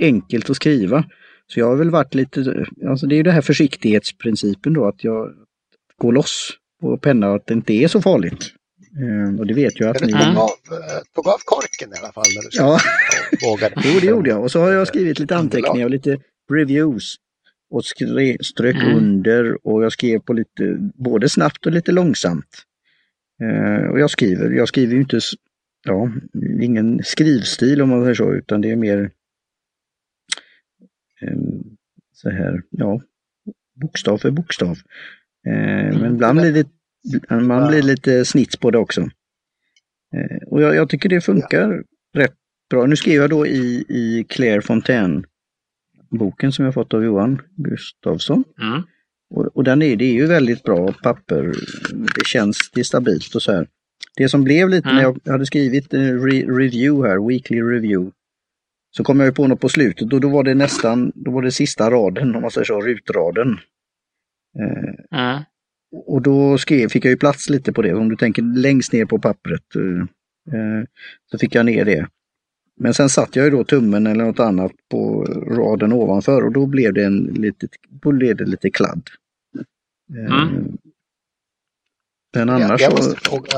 enkelt 0.00 0.50
att 0.50 0.56
skriva. 0.56 1.04
Så 1.46 1.60
jag 1.60 1.66
har 1.66 1.76
väl 1.76 1.90
varit 1.90 2.14
lite, 2.14 2.66
alltså 2.88 3.06
det 3.06 3.14
är 3.14 3.16
ju 3.16 3.22
det 3.22 3.32
här 3.32 3.40
försiktighetsprincipen 3.40 4.72
då, 4.72 4.88
att 4.88 5.04
jag 5.04 5.30
går 5.96 6.12
loss 6.12 6.50
på 6.80 6.96
penna 6.98 7.28
och 7.30 7.36
att 7.36 7.46
det 7.46 7.54
inte 7.54 7.72
är 7.72 7.88
så 7.88 8.02
farligt. 8.02 8.46
Eh, 9.02 9.38
och 9.40 9.46
det 9.46 9.54
vet 9.54 9.80
jag 9.80 9.96
att 9.96 10.02
ni... 10.02 10.12
tog, 10.12 10.20
av, 10.20 10.50
eh, 10.70 11.02
tog 11.14 11.28
av 11.28 11.38
korken 11.44 11.88
i 11.94 11.98
alla 12.02 12.12
fall 12.12 12.24
när 12.36 12.42
du 12.42 12.48
Ja. 12.52 12.74
och 13.32 13.50
vågade. 13.50 13.74
Jo, 13.84 14.00
det 14.00 14.06
gjorde 14.06 14.30
jag. 14.30 14.42
Och 14.42 14.50
så 14.50 14.60
har 14.60 14.70
jag 14.72 14.88
skrivit 14.88 15.18
lite 15.18 15.36
anteckningar 15.36 15.84
och 15.84 15.90
lite 15.90 16.18
reviews. 16.52 17.14
Och 17.70 17.84
strök 18.40 18.76
Mm. 18.76 18.96
under 18.96 19.66
och 19.66 19.84
jag 19.84 19.92
skrev 19.92 20.18
på 20.18 20.32
lite, 20.32 20.76
både 20.94 21.28
snabbt 21.28 21.66
och 21.66 21.72
lite 21.72 21.92
långsamt. 21.92 22.62
Eh, 23.42 23.86
och 23.90 24.00
jag 24.00 24.10
skriver, 24.10 24.50
jag 24.50 24.68
skriver 24.68 24.94
ju 24.94 25.00
inte, 25.00 25.20
ja, 25.84 26.10
ingen 26.60 27.00
skrivstil 27.04 27.82
om 27.82 27.88
man 27.88 28.02
säger 28.02 28.14
så, 28.14 28.34
utan 28.34 28.60
det 28.60 28.70
är 28.70 28.76
mer 28.76 29.10
eh, 31.20 31.38
så 32.12 32.30
här, 32.30 32.62
ja, 32.70 33.00
bokstav 33.74 34.18
för 34.18 34.30
bokstav. 34.30 34.78
Eh, 35.46 36.00
men 36.00 36.14
ibland 36.14 36.40
blir 36.40 36.52
det, 36.52 36.66
man 37.30 37.68
blir 37.68 37.82
lite 37.82 38.24
snits 38.24 38.56
på 38.56 38.70
det 38.70 38.78
också. 38.78 39.00
Eh, 40.14 40.42
och 40.46 40.62
jag, 40.62 40.74
jag 40.74 40.88
tycker 40.88 41.08
det 41.08 41.20
funkar 41.20 41.84
rätt 42.14 42.34
bra. 42.70 42.86
Nu 42.86 42.96
skriver 42.96 43.20
jag 43.20 43.30
då 43.30 43.46
i, 43.46 43.84
i 43.88 44.24
Claire 44.28 44.62
Fontaine 44.62 45.24
boken 46.10 46.52
som 46.52 46.64
jag 46.64 46.74
fått 46.74 46.94
av 46.94 47.04
Johan 47.04 47.42
Gustafsson. 47.56 48.44
Mm. 48.60 48.82
Och, 49.30 49.56
och 49.56 49.64
den 49.64 49.82
är, 49.82 49.96
det 49.96 50.04
är 50.04 50.12
ju 50.12 50.26
väldigt 50.26 50.62
bra 50.62 50.92
papper. 50.92 51.52
Det 51.92 52.26
känns, 52.26 52.70
det 52.74 52.80
är 52.80 52.84
stabilt 52.84 53.34
och 53.34 53.42
så 53.42 53.52
här. 53.52 53.66
Det 54.16 54.28
som 54.28 54.44
blev 54.44 54.68
lite 54.68 54.88
Mm. 54.88 54.96
när 54.96 55.02
jag 55.24 55.32
hade 55.32 55.46
skrivit 55.46 55.94
en 55.94 56.20
re, 56.30 56.42
review 56.42 57.08
här, 57.08 57.28
weekly 57.28 57.62
review, 57.62 58.12
så 58.96 59.04
kom 59.04 59.20
jag 59.20 59.26
ju 59.26 59.32
på 59.32 59.46
något 59.46 59.60
på 59.60 59.68
slutet 59.68 60.12
och 60.12 60.20
då 60.20 60.28
var 60.28 60.44
det 60.44 60.54
nästan, 60.54 61.12
då 61.14 61.30
var 61.30 61.42
det 61.42 61.50
sista 61.52 61.90
raden, 61.90 62.34
om 62.34 62.42
man 62.42 62.50
säger 62.50 62.64
så, 62.64 62.80
rutraden. 62.80 63.58
Eh, 64.58 65.18
Mm. 65.18 65.42
och 66.06 66.22
då 66.22 66.58
skrev, 66.58 66.88
fick 66.88 67.04
jag 67.04 67.10
ju 67.10 67.16
plats 67.16 67.50
lite 67.50 67.72
på 67.72 67.82
det. 67.82 67.94
Om 67.94 68.08
du 68.08 68.16
tänker 68.16 68.42
längst 68.42 68.92
ner 68.92 69.04
på 69.04 69.18
pappret 69.18 69.76
eh, 69.76 70.00
eh, 70.58 70.84
så 71.30 71.38
fick 71.38 71.54
jag 71.54 71.66
ner 71.66 71.84
det. 71.84 72.08
Men 72.76 72.94
sen 72.94 73.08
satt 73.08 73.36
jag 73.36 73.44
ju 73.44 73.50
då 73.50 73.64
tummen 73.64 74.06
eller 74.06 74.24
något 74.24 74.40
annat 74.40 74.72
på 74.90 75.24
raden 75.46 75.92
ovanför 75.92 76.44
och 76.44 76.52
då 76.52 76.66
blev 76.66 76.92
det, 76.94 77.04
en 77.04 77.18
lite, 77.24 77.68
då 77.88 78.12
blev 78.12 78.36
det 78.36 78.44
lite 78.44 78.70
kladd. 78.70 79.02
Eh, 79.58 80.42
Mm. 80.42 80.78
Men 82.34 82.48
Jag, 82.48 82.62
annars 82.62 82.80
jag 82.80 82.90
så, 82.90 82.96
måste 82.96 83.20
fråga. 83.30 83.48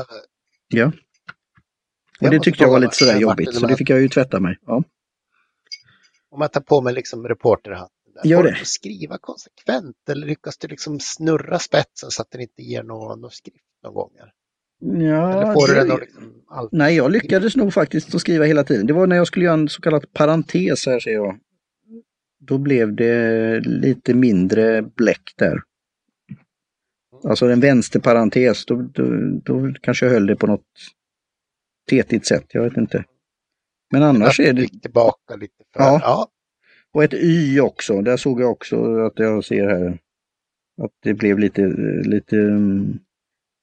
Ja. 0.67 0.91
Och 2.21 2.29
det 2.29 2.39
tyckte 2.39 2.63
jag 2.63 2.71
var 2.71 2.79
lite 2.79 2.95
sådär 2.95 3.19
jobbigt 3.19 3.53
så 3.53 3.67
det 3.67 3.77
fick 3.77 3.89
jag 3.89 4.01
ju 4.01 4.09
tvätta 4.09 4.39
mig. 4.39 4.57
Ja. 4.65 4.83
Om 6.29 6.41
jag 6.41 6.51
tar 6.51 6.61
på 6.61 6.81
mig 6.81 6.93
liksom 6.93 7.27
reporterhatten. 7.27 7.89
Där. 8.15 8.29
Gör 8.29 8.43
det. 8.43 8.65
skriva 8.65 9.17
konsekvent 9.17 10.09
eller 10.09 10.27
lyckas 10.27 10.57
du 10.57 10.67
liksom 10.67 10.99
snurra 10.99 11.59
spetsen 11.59 12.11
så 12.11 12.21
att 12.21 12.31
den 12.31 12.41
inte 12.41 12.61
ger 12.61 12.83
någon, 12.83 13.21
någon 13.21 13.31
skrift 13.31 13.65
någon 13.83 13.93
gång? 13.93 14.11
Ja, 14.79 15.55
det- 15.67 15.97
liksom 15.99 16.33
Nej, 16.71 16.95
jag 16.95 17.11
lyckades 17.11 17.55
nog 17.55 17.73
faktiskt 17.73 18.15
att 18.15 18.21
skriva 18.21 18.45
hela 18.45 18.63
tiden. 18.63 18.87
Det 18.87 18.93
var 18.93 19.07
när 19.07 19.15
jag 19.15 19.27
skulle 19.27 19.45
göra 19.45 19.53
en 19.53 19.69
så 19.69 19.81
kallad 19.81 20.13
parentes 20.13 20.85
här 20.85 20.99
ser 20.99 21.11
jag. 21.11 21.39
Då 22.39 22.57
blev 22.57 22.95
det 22.95 23.59
lite 23.59 24.13
mindre 24.13 24.81
bläck 24.81 25.33
där. 25.37 25.61
Alltså 27.29 27.45
en 27.45 27.59
vänsterparentes, 27.59 28.65
då, 28.65 28.75
då, 28.81 29.03
då 29.43 29.73
kanske 29.81 30.05
jag 30.05 30.13
höll 30.13 30.25
det 30.25 30.35
på 30.35 30.47
något 30.47 30.65
tetigt 31.89 32.25
sätt, 32.25 32.45
jag 32.47 32.63
vet 32.63 32.77
inte. 32.77 33.05
Men 33.91 34.03
annars 34.03 34.39
är 34.39 34.53
det, 34.53 34.61
gick 34.61 34.81
tillbaka 34.81 35.35
lite 35.35 35.63
för... 35.73 35.83
Ja. 35.83 35.99
ja. 36.03 36.27
och 36.91 37.03
ett 37.03 37.13
Y 37.13 37.59
också, 37.59 38.01
där 38.01 38.17
såg 38.17 38.41
jag 38.41 38.51
också 38.51 38.99
att 38.99 39.19
jag 39.19 39.45
ser 39.45 39.67
här 39.67 39.99
att 40.81 40.91
det 41.03 41.13
blev 41.13 41.39
lite, 41.39 41.67
lite 42.05 42.37
mm, 42.37 42.99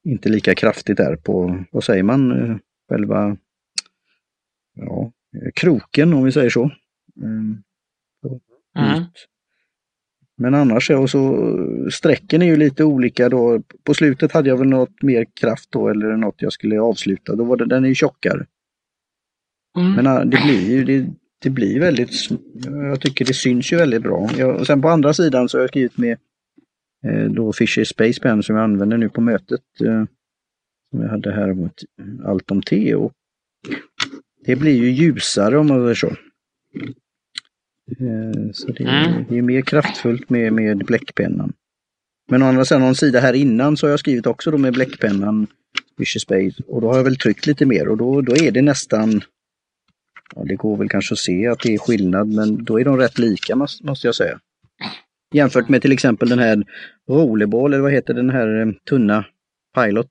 inte 0.04 0.28
lika 0.28 0.54
kraftigt 0.54 0.96
där 0.96 1.16
på, 1.16 1.64
vad 1.72 1.84
säger 1.84 2.02
man, 2.02 2.30
eh, 2.30 2.56
själva 2.88 3.36
ja, 4.74 5.12
kroken 5.54 6.14
om 6.14 6.24
vi 6.24 6.32
säger 6.32 6.50
så. 6.50 6.70
Mm. 7.16 7.62
Mm. 8.76 9.04
Men 10.38 10.54
annars 10.54 10.90
och 10.90 11.10
så 11.10 11.56
strecken 11.92 12.42
är 12.42 12.46
ju 12.46 12.56
lite 12.56 12.84
olika 12.84 13.28
då. 13.28 13.62
På 13.84 13.94
slutet 13.94 14.32
hade 14.32 14.48
jag 14.48 14.56
väl 14.56 14.68
något 14.68 15.02
mer 15.02 15.26
kraft 15.40 15.72
då 15.72 15.88
eller 15.88 16.16
något 16.16 16.42
jag 16.42 16.52
skulle 16.52 16.80
avsluta. 16.80 17.36
Då 17.36 17.44
var 17.44 17.56
det, 17.56 17.66
den 17.66 17.84
är 17.84 17.88
ju 17.88 17.94
tjockare. 17.94 18.46
Mm. 19.78 19.92
Men 19.92 20.06
äh, 20.06 20.20
det 20.20 20.40
blir 20.44 20.70
ju 20.70 20.84
det, 20.84 21.06
det 21.42 21.50
blir 21.50 21.80
väldigt, 21.80 22.10
jag 22.64 23.00
tycker 23.00 23.24
det 23.24 23.34
syns 23.34 23.72
ju 23.72 23.76
väldigt 23.76 24.02
bra. 24.02 24.30
Jag, 24.38 24.56
och 24.56 24.66
sen 24.66 24.82
på 24.82 24.88
andra 24.88 25.14
sidan 25.14 25.48
så 25.48 25.58
har 25.58 25.62
jag 25.62 25.70
skrivit 25.70 25.98
med 25.98 26.18
eh, 27.06 27.30
då 27.30 27.52
Fisher 27.52 27.84
Space 27.84 28.20
Pen 28.20 28.42
som 28.42 28.56
jag 28.56 28.64
använder 28.64 28.98
nu 28.98 29.08
på 29.08 29.20
mötet. 29.20 29.60
Eh, 29.84 30.04
som 30.90 31.02
jag 31.02 31.08
hade 31.08 31.32
här 31.32 31.52
mot 31.52 31.74
allt 32.24 32.50
om 32.50 32.62
te 32.62 32.94
och 32.94 33.12
det 34.44 34.56
blir 34.56 34.76
ju 34.76 34.90
ljusare 34.90 35.58
om 35.58 35.66
man 35.66 35.82
säger 35.82 35.94
så. 35.94 36.16
Eh, 37.90 38.50
så 38.52 38.72
det, 38.72 38.84
Mm. 38.84 39.24
det 39.28 39.38
är 39.38 39.42
mer 39.42 39.62
kraftfullt 39.62 40.30
med, 40.30 40.52
med 40.52 40.78
bläckpennan. 40.78 41.52
Men 42.30 42.42
å 42.42 42.46
andra 42.46 42.64
sidan, 42.64 42.80
någon 42.80 42.94
sida 42.94 43.20
här 43.20 43.32
innan 43.32 43.76
så 43.76 43.86
har 43.86 43.90
jag 43.90 44.00
skrivit 44.00 44.26
också 44.26 44.50
då 44.50 44.58
med 44.58 44.72
bläckpennan 44.72 45.46
Fisher 45.98 46.20
Space 46.20 46.62
och 46.66 46.80
då 46.80 46.88
har 46.88 46.96
jag 46.96 47.04
väl 47.04 47.16
tryckt 47.16 47.46
lite 47.46 47.66
mer 47.66 47.88
och 47.88 47.96
då, 47.96 48.20
då 48.20 48.36
är 48.36 48.50
det 48.50 48.62
nästan 48.62 49.22
Ja, 50.34 50.44
det 50.44 50.54
går 50.54 50.76
väl 50.76 50.88
kanske 50.88 51.12
att 51.12 51.18
se 51.18 51.46
att 51.46 51.60
det 51.60 51.74
är 51.74 51.78
skillnad, 51.78 52.28
men 52.28 52.64
då 52.64 52.80
är 52.80 52.84
de 52.84 52.96
rätt 52.96 53.18
lika 53.18 53.56
måste 53.56 54.06
jag 54.06 54.14
säga. 54.14 54.40
Jämfört 55.34 55.68
med 55.68 55.82
till 55.82 55.92
exempel 55.92 56.28
den 56.28 56.38
här 56.38 56.64
Rollerball, 57.08 57.72
eller 57.72 57.82
vad 57.82 57.92
heter 57.92 58.14
den 58.14 58.30
här 58.30 58.60
eh, 58.60 58.72
tunna 58.88 59.24
Pilot. 59.74 60.08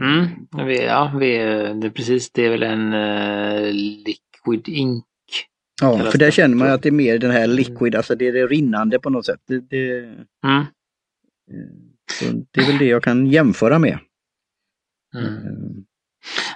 Mm. 0.00 0.26
Vi, 0.66 0.84
ja, 0.84 1.16
vi, 1.20 1.36
det 1.80 1.86
är 1.86 1.90
precis. 1.90 2.30
Det 2.32 2.46
är 2.46 2.50
väl 2.50 2.62
en 2.62 2.92
eh, 2.92 3.72
liquid 3.72 4.68
ink. 4.68 5.04
Ja, 5.82 6.10
för 6.10 6.18
där 6.18 6.30
känner 6.30 6.56
man 6.56 6.70
att 6.70 6.82
det 6.82 6.88
är 6.88 6.92
mer 6.92 7.18
den 7.18 7.30
här 7.30 7.46
liquid, 7.46 7.94
alltså 7.94 8.14
det 8.14 8.28
är 8.28 8.32
det 8.32 8.46
rinnande 8.46 8.98
på 8.98 9.10
något 9.10 9.26
sätt. 9.26 9.40
Det, 9.46 9.60
det, 9.60 9.98
Mm. 10.44 10.64
så 12.12 12.24
det 12.50 12.60
är 12.60 12.66
väl 12.66 12.78
det 12.78 12.84
jag 12.84 13.02
kan 13.02 13.26
jämföra 13.26 13.78
med. 13.78 13.98
Mm. 15.14 15.26
Eh, 15.26 15.52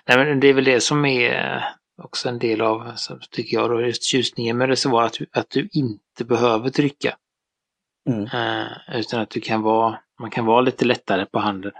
Nej, 0.08 0.24
men 0.26 0.40
det 0.40 0.48
är 0.48 0.54
väl 0.54 0.64
det 0.64 0.80
som 0.80 1.04
är 1.04 1.64
också 2.02 2.28
en 2.28 2.38
del 2.38 2.60
av, 2.60 2.92
så 2.96 3.18
tycker 3.30 3.56
jag, 3.56 3.70
då, 3.70 3.80
just 3.80 4.02
tjusningen 4.04 4.58
med 4.58 4.68
reservoar, 4.68 5.04
att, 5.04 5.12
du- 5.18 5.26
att 5.32 5.50
du 5.50 5.68
inte 5.72 6.24
behöver 6.24 6.70
trycka. 6.70 7.16
Mm. 8.10 8.22
Eh, 8.24 8.98
utan 8.98 9.20
att 9.20 9.30
du 9.30 9.40
kan 9.40 9.62
vara, 9.62 9.98
man 10.20 10.30
kan 10.30 10.44
vara 10.44 10.60
lite 10.60 10.84
lättare 10.84 11.26
på 11.26 11.38
handen. 11.38 11.72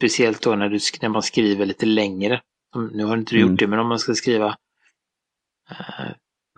Speciellt 0.00 0.42
då 0.42 0.54
när, 0.56 0.68
du, 0.68 0.78
när 1.02 1.08
man 1.08 1.22
skriver 1.22 1.66
lite 1.66 1.86
längre. 1.86 2.40
Nu 2.92 3.04
har 3.04 3.16
inte 3.16 3.34
du 3.34 3.38
Mm. 3.40 3.50
gjort 3.50 3.58
det, 3.60 3.66
men 3.66 3.78
om 3.78 3.88
man 3.88 3.98
ska 3.98 4.14
skriva 4.14 4.56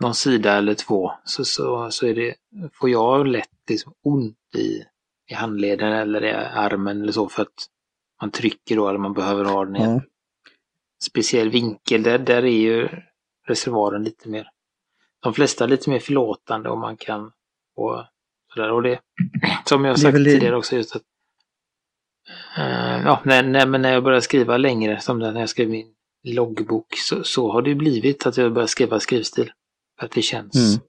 någon 0.01 0.15
sida 0.15 0.53
eller 0.57 0.73
två 0.73 1.11
så, 1.23 1.45
så, 1.45 1.91
så 1.91 2.07
är 2.07 2.15
det, 2.15 2.35
får 2.73 2.89
jag 2.89 3.27
lätt 3.27 3.49
liksom 3.69 3.93
ont 4.03 4.37
i, 4.55 4.83
i 5.27 5.33
handleden 5.33 5.93
eller 5.93 6.23
i 6.23 6.33
armen 6.33 7.01
eller 7.01 7.11
så 7.11 7.29
för 7.29 7.41
att 7.41 7.67
man 8.21 8.31
trycker 8.31 8.75
då 8.75 8.89
eller 8.89 8.99
man 8.99 9.13
behöver 9.13 9.45
ha 9.45 9.65
den 9.65 9.75
i 9.75 9.79
en 9.81 9.91
Ja. 9.93 10.01
speciell 11.03 11.49
vinkel. 11.49 12.03
Där, 12.03 12.17
där 12.19 12.43
är 12.45 12.61
ju 12.61 12.89
reservoaren 13.47 14.03
lite 14.03 14.29
mer, 14.29 14.49
de 15.19 15.33
flesta 15.33 15.65
lite 15.65 15.89
mer 15.89 15.99
förlåtande 15.99 16.69
och 16.69 16.77
man 16.77 16.97
kan 16.97 17.31
och 17.75 18.03
sådär. 18.53 18.71
Och 18.71 18.81
det, 18.83 18.99
som 19.65 19.85
jag 19.85 19.91
är 19.93 19.95
sagt 19.97 20.17
det- 20.17 20.23
tidigare 20.23 20.55
också, 20.55 20.75
just 20.75 20.95
att 20.95 21.01
eh, 22.57 23.01
ja, 23.05 23.21
när, 23.25 23.43
när, 23.43 23.65
men 23.67 23.81
när 23.81 23.93
jag 23.93 24.03
började 24.03 24.21
skriva 24.21 24.57
längre, 24.57 24.99
som 24.99 25.19
när 25.19 25.39
jag 25.39 25.49
skrev 25.49 25.69
min 25.69 25.94
loggbok, 26.33 26.93
så, 26.97 27.23
så 27.23 27.51
har 27.51 27.61
det 27.61 27.75
blivit 27.75 28.25
att 28.25 28.37
jag 28.37 28.53
börjar 28.53 28.67
skriva 28.67 28.99
skrivstil. 28.99 29.51
För 29.99 30.05
att 30.05 30.11
det 30.11 30.21
känns, 30.21 30.55
Mm. 30.55 30.85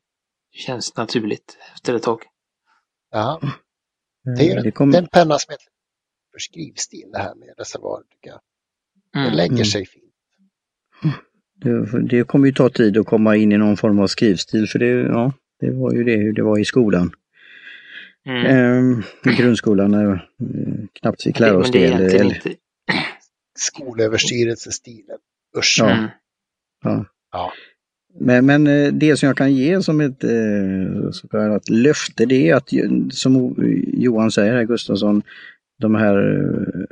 det 0.53 0.59
känns 0.59 0.97
naturligt 0.97 1.59
efter 1.75 1.95
ett 1.95 2.03
tag. 2.03 2.23
Ja, 3.11 3.41
det 4.37 4.51
är 4.51 4.55
Det 4.57 4.65
ju 4.65 4.71
kom, 4.71 4.91
den 4.91 5.07
penna 5.07 5.39
som 5.39 5.53
heter 5.53 5.67
för 6.33 6.39
skrivstil 6.39 7.11
det 7.13 7.19
här 7.19 7.35
med 7.35 7.49
reservoar. 7.59 8.03
Det 9.13 9.21
Mm. 9.21 9.33
lägger 9.35 9.53
Mm. 9.55 9.65
sig 9.65 9.87
fint. 9.87 10.03
det, 11.55 12.03
det 12.09 12.25
kommer 12.25 12.47
ju 12.47 12.53
ta 12.53 12.69
tid 12.69 12.99
att 12.99 13.07
komma 13.07 13.37
in 13.37 13.53
i 13.53 13.59
någon 13.59 13.77
form 13.77 13.99
av 13.99 14.07
skrivstil 14.07 14.67
för 14.69 14.79
det, 14.79 14.87
ja, 14.87 15.33
det 15.61 15.71
var 15.71 15.93
ju 15.93 16.05
det 16.05 16.17
hur 16.17 16.33
det 16.33 16.43
var 16.43 16.59
i 16.59 16.65
skolan. 16.65 17.11
Mm. 18.27 18.47
Ehm, 18.47 19.03
I 19.25 19.37
grundskolan 19.43 19.91
när 19.91 20.13
eh, 20.13 20.21
knappt 20.93 21.23
fick 21.23 21.39
lära 21.39 21.53
Det- 21.53 21.57
oss 21.59 21.71
det. 21.71 21.89
det 21.97 22.19
eller. 22.19 22.43
Skolöverstyrelsestilen. 23.59 25.19
Usch. 25.57 25.81
Mm. 25.83 26.09
ja. 26.85 27.05
Ja. 27.33 27.53
Men, 28.19 28.47
men 28.47 28.67
eh, 28.67 28.93
det 28.93 29.17
som 29.17 29.27
jag 29.27 29.37
kan 29.37 29.55
ge 29.55 29.83
som 29.83 30.01
ett 30.01 30.25
eh, 30.25 31.11
så 31.11 31.29
kallat 31.29 31.69
löfte 31.69 32.27
det 32.27 32.49
är 32.49 32.55
att 32.55 32.71
som 33.11 33.55
Johan 33.93 34.31
säger 34.31 34.55
här 34.55 34.65
Gustafsson, 34.65 35.23
de 35.79 35.95
här 35.95 36.17
eh, 36.17 36.85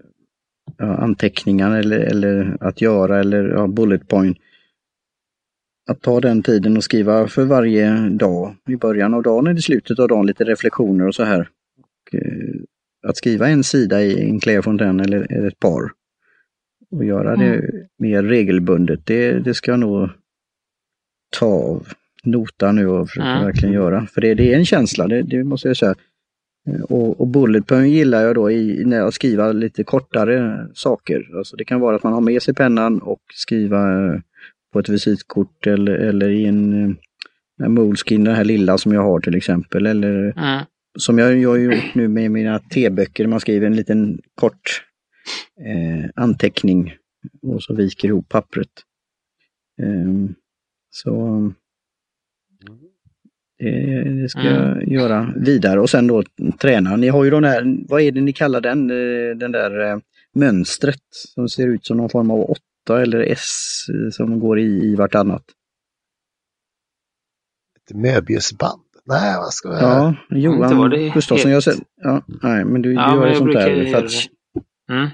ja, 0.78 0.96
anteckningarna 0.96 1.78
eller, 1.78 1.98
eller 1.98 2.56
att 2.60 2.80
göra 2.80 3.20
eller 3.20 3.48
ja, 3.48 3.66
bullet 3.66 4.08
point. 4.08 4.38
Att 5.90 6.02
ta 6.02 6.20
den 6.20 6.42
tiden 6.42 6.76
och 6.76 6.84
skriva 6.84 7.28
för 7.28 7.44
varje 7.44 8.08
dag 8.08 8.56
i 8.68 8.76
början 8.76 9.14
av 9.14 9.22
dagen 9.22 9.46
eller 9.46 9.58
i 9.58 9.62
slutet 9.62 9.98
av 9.98 10.08
dagen 10.08 10.26
lite 10.26 10.44
reflektioner 10.44 11.06
och 11.08 11.14
så 11.14 11.24
här. 11.24 11.48
Och, 11.78 12.20
att 13.08 13.16
skriva 13.16 13.48
en 13.48 13.64
sida 13.64 14.02
i 14.02 14.30
en 14.30 14.40
Claire 14.40 14.62
Fontaine 14.62 15.00
eller, 15.00 15.32
eller 15.32 15.48
ett 15.48 15.60
par 15.60 15.90
och 16.90 17.04
göra 17.04 17.36
det 17.36 17.70
mer 17.98 18.22
regelbundet, 18.22 19.00
det, 19.06 19.32
det 19.38 19.54
ska 19.54 19.70
jag 19.70 19.80
nog 19.80 20.08
ta 21.38 21.46
av 21.46 21.86
nota 22.24 22.72
nu 22.72 22.86
och 22.88 23.08
försöka 23.08 23.26
Mm. 23.28 23.44
verkligen 23.44 23.74
göra. 23.74 24.06
För 24.06 24.20
det, 24.20 24.34
det 24.34 24.52
är 24.52 24.56
en 24.58 24.64
känsla, 24.64 25.06
det, 25.08 25.22
det 25.22 25.44
måste 25.44 25.68
jag 25.68 25.76
säga. 25.76 25.94
Eh, 26.68 26.80
Och, 26.82 27.20
och 27.20 27.28
bullet 27.28 27.66
point 27.66 27.88
gillar 27.92 28.22
jag 28.22 28.34
då 28.34 28.50
i, 28.50 28.82
när 28.84 28.96
jag 28.96 29.12
skriver 29.14 29.52
lite 29.52 29.84
kortare 29.84 30.66
saker. 30.74 31.36
Alltså 31.36 31.56
det 31.56 31.64
kan 31.64 31.80
vara 31.80 31.96
att 31.96 32.02
man 32.02 32.12
har 32.12 32.20
med 32.20 32.42
sig 32.42 32.54
pennan 32.54 32.98
och 33.02 33.20
skriva 33.34 34.06
eh, 34.14 34.20
på 34.72 34.78
ett 34.78 34.88
visitkort 34.88 35.66
eller, 35.66 35.92
eller 35.94 36.28
i 36.28 36.46
en, 36.46 36.84
eh, 36.84 36.94
en 37.64 37.74
Moleskine, 37.74 38.24
den 38.24 38.34
här 38.36 38.44
lilla 38.44 38.78
som 38.78 38.92
jag 38.92 39.02
har 39.02 39.20
till 39.20 39.34
exempel. 39.34 39.86
Eller 39.86 40.32
Mm. 40.36 40.64
som 40.98 41.18
jag, 41.18 41.36
jag 41.38 41.48
har 41.50 41.56
gjort 41.56 41.94
nu 41.94 42.08
med 42.08 42.30
mina 42.30 42.58
T-böcker, 42.58 43.26
man 43.26 43.40
skriver 43.40 43.66
en 43.66 43.76
liten 43.76 44.18
kort 44.34 44.83
eh, 45.60 46.10
anteckning 46.14 46.94
och 47.42 47.62
så 47.62 47.74
viker 47.74 48.08
ihop 48.08 48.28
pappret. 48.28 48.68
Ehm, 49.82 50.34
så 50.90 51.52
det, 53.58 54.22
det 54.22 54.28
ska 54.28 54.42
jag 54.42 54.88
göra 54.88 55.32
vidare 55.36 55.80
och 55.80 55.90
sen 55.90 56.06
då 56.06 56.22
träna. 56.58 56.96
Ni 56.96 57.08
har 57.08 57.24
ju 57.24 57.30
den 57.30 57.44
här, 57.44 57.76
vad 57.88 58.00
är 58.00 58.12
det 58.12 58.20
ni 58.20 58.32
kallar 58.32 58.60
den, 58.60 58.90
eh, 58.90 59.36
den 59.36 59.52
där 59.52 59.92
eh, 59.92 59.98
mönstret 60.34 61.02
som 61.34 61.48
ser 61.48 61.68
ut 61.68 61.86
som 61.86 61.96
någon 61.96 62.10
form 62.10 62.30
av 62.30 62.40
åtta 62.50 63.02
eller 63.02 63.20
S 63.20 63.84
eh, 63.88 64.10
som 64.10 64.40
går 64.40 64.60
i, 64.60 64.84
i 64.84 64.94
vartannat. 64.96 65.44
Ett 67.76 67.96
Möbiusband. 67.96 68.80
Nej, 69.06 69.36
vad 69.36 69.52
ska 69.52 69.68
jag... 69.68 69.82
Ja, 69.82 70.14
Johan 70.30 70.76
var 70.76 70.88
det 70.88 71.08
Gustafsson, 71.08 71.50
jag 71.50 71.62
ser, 71.62 71.74
ja, 72.02 72.24
nej 72.42 72.64
men 72.64 72.82
du, 72.82 72.88
du 72.88 72.94
Ja, 72.94 73.14
gör 73.14 73.26
men 73.26 73.36
sånt 73.36 73.52
där. 73.52 73.86
För 73.86 74.04
att. 74.04 74.12
Mm. 74.90 75.08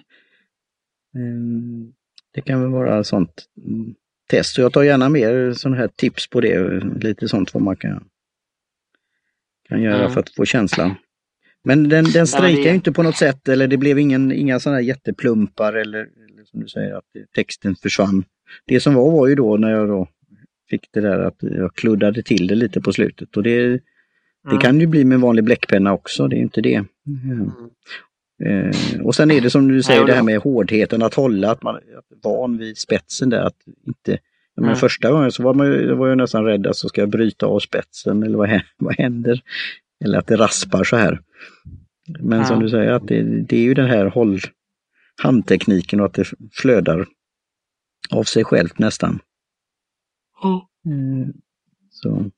Ehm, 1.16 1.92
Det 2.35 2.40
kan 2.40 2.61
väl 2.61 2.70
vara 2.70 3.05
sånt 3.05 3.44
mm, 3.66 3.94
test. 4.31 4.59
Jag 4.59 4.73
tar 4.73 4.83
gärna 4.83 5.09
mer 5.09 5.53
sådana 5.53 5.77
här 5.77 5.88
tips 5.96 6.31
på 6.31 6.40
det. 6.40 6.81
Lite 6.85 7.29
sånt 7.29 7.55
vad 7.55 7.62
man 7.62 7.77
kan, 7.77 8.05
kan 9.68 9.83
göra 9.83 9.99
Mm. 10.01 10.11
för 10.12 10.20
att 10.20 10.35
få 10.35 10.44
känslan. 10.44 10.94
Men 11.64 11.88
den, 11.88 12.05
den 12.05 12.27
strejkar 12.27 12.62
ju 12.70 12.75
inte 12.75 12.92
på 12.92 13.03
något 13.03 13.16
sätt 13.16 13.49
eller 13.49 13.68
det 13.68 13.77
blev 13.77 13.99
ingen, 13.99 14.33
inga 14.33 14.61
sådana 14.61 14.77
här 14.77 14.85
jätteplumpar 14.85 15.73
eller, 15.73 15.99
eller 16.01 16.44
som 16.44 16.61
du 16.61 16.68
säger 16.68 16.94
att 16.94 17.05
texten 17.35 17.77
försvann. 17.77 18.25
Det 18.66 18.81
som 18.81 18.94
var 18.94 19.11
var 19.11 19.29
ju 19.29 19.35
då 19.35 19.57
när 19.57 19.70
jag 19.70 19.88
då 19.88 20.09
fick 20.70 20.88
det 20.92 21.01
där 21.01 21.18
att 21.18 21.37
jag 21.40 21.75
kluddade 21.75 22.23
till 22.23 22.46
det 22.46 22.55
lite 22.55 22.81
på 22.81 22.92
slutet. 22.92 23.37
Och 23.37 23.42
det, 23.42 23.68
det 23.68 23.81
Mm. 24.46 24.59
kan 24.59 24.81
ju 24.81 24.87
bli 24.87 25.05
med 25.05 25.20
vanlig 25.20 25.44
bläckpenna 25.44 25.92
också, 25.92 26.29
det 26.29 26.37
är 26.37 26.40
inte 26.40 26.61
det. 26.61 26.85
Mm. 27.07 27.51
Eh, 28.44 29.00
och 29.00 29.14
sen 29.14 29.31
är 29.31 29.40
det 29.40 29.50
som 29.50 29.68
du 29.68 29.83
säger 29.83 30.00
och 30.00 30.07
det 30.07 30.12
här 30.14 30.22
med 30.22 30.38
hårdheten 30.40 31.03
att 31.03 31.14
hålla, 31.14 31.50
att 31.50 31.62
man 31.62 31.76
är 31.76 31.83
van 32.22 32.59
vid 32.59 32.79
spetsen 32.79 33.31
där. 33.31 33.40
Att 33.40 33.57
inte, 33.87 34.18
men 34.57 34.64
Mm. 34.64 34.76
Första 34.76 35.11
gången 35.11 35.33
så 35.33 35.42
var 35.42 35.55
man 35.55 35.98
var 35.98 36.09
jag 36.09 36.18
nästan 36.18 36.44
rädd 36.44 36.66
att 36.66 36.76
så 36.76 36.88
ska 36.88 37.00
jag 37.00 37.11
bryta 37.11 37.46
av 37.46 37.61
spetsen 37.61 38.22
eller 38.22 38.38
vad, 38.38 38.61
vad 38.79 38.96
händer? 38.98 39.40
Eller 40.05 40.18
att 40.18 40.26
det 40.26 40.37
raspar 40.37 40.85
så 40.85 40.96
här. 40.96 41.20
Men 42.20 42.44
som 42.46 42.57
Ja. 42.57 42.62
du 42.62 42.68
säger, 42.68 42.90
att 42.90 43.09
det, 43.09 43.22
det 43.22 43.57
är 43.57 43.62
ju 43.62 43.74
den 43.74 43.87
här 43.87 44.07
håll, 44.07 44.38
handtekniken 45.22 46.00
och 46.00 46.07
att 46.07 46.14
det 46.14 46.26
flödar 46.53 47.07
av 48.11 48.24
sig 48.24 48.44
självt 48.44 48.79
nästan. 48.79 49.20
Mm. 50.87 51.33
Så. 51.90 52.31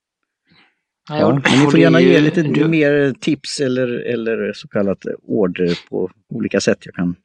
Ja, 1.09 1.29
men 1.29 1.37
ni 1.65 1.71
får 1.71 1.79
gärna 1.81 2.01
ge 2.01 2.21
lite 2.21 2.43
du- 2.43 2.69
mer 2.69 3.13
tips 3.21 3.61
eller, 3.61 3.89
eller 3.89 4.53
så 4.53 4.69
kallat 4.69 5.05
order 5.23 5.79
på 5.91 6.11
olika 6.29 6.61
sätt 6.61 6.79
jag 6.87 6.95
kan 6.95 7.17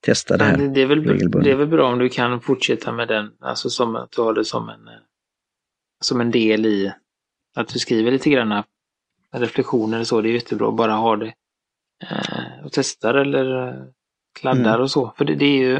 testa 0.00 0.36
det 0.36 0.44
här. 0.44 0.56
det, 0.56 0.68
det, 0.68 0.82
är 0.82 0.86
väl, 0.86 1.02
det 1.42 1.50
är 1.50 1.56
väl 1.56 1.66
bra 1.66 1.92
om 1.92 1.98
du 1.98 2.08
kan 2.08 2.40
fortsätta 2.40 2.92
med 2.92 3.08
den, 3.08 3.30
alltså 3.40 3.70
som 3.70 3.96
att 3.96 4.10
du 4.12 4.22
har 4.22 4.34
det 4.34 4.44
som 4.44 4.68
en, 4.68 4.88
eh, 4.88 4.94
som 6.00 6.20
en 6.20 6.30
del 6.30 6.66
i 6.66 6.92
att 7.54 7.68
du 7.68 7.78
skriver 7.78 8.10
lite 8.10 8.30
grann 8.30 8.62
reflektioner 9.32 10.00
och 10.00 10.06
så. 10.06 10.20
Det 10.20 10.28
är 10.28 10.32
jättebra 10.32 10.68
att 10.68 10.76
bara 10.76 10.92
ha 10.92 11.16
det 11.16 11.34
eh, 12.02 12.64
och 12.64 12.72
testar 12.72 13.14
eller 13.14 13.68
eh, 13.68 13.74
kladdar 14.40 14.70
Mm. 14.74 14.80
och 14.80 14.90
så. 14.90 15.14
För 15.18 15.24
det, 15.24 15.34
det 15.34 15.44
är 15.46 15.58
ju 15.58 15.74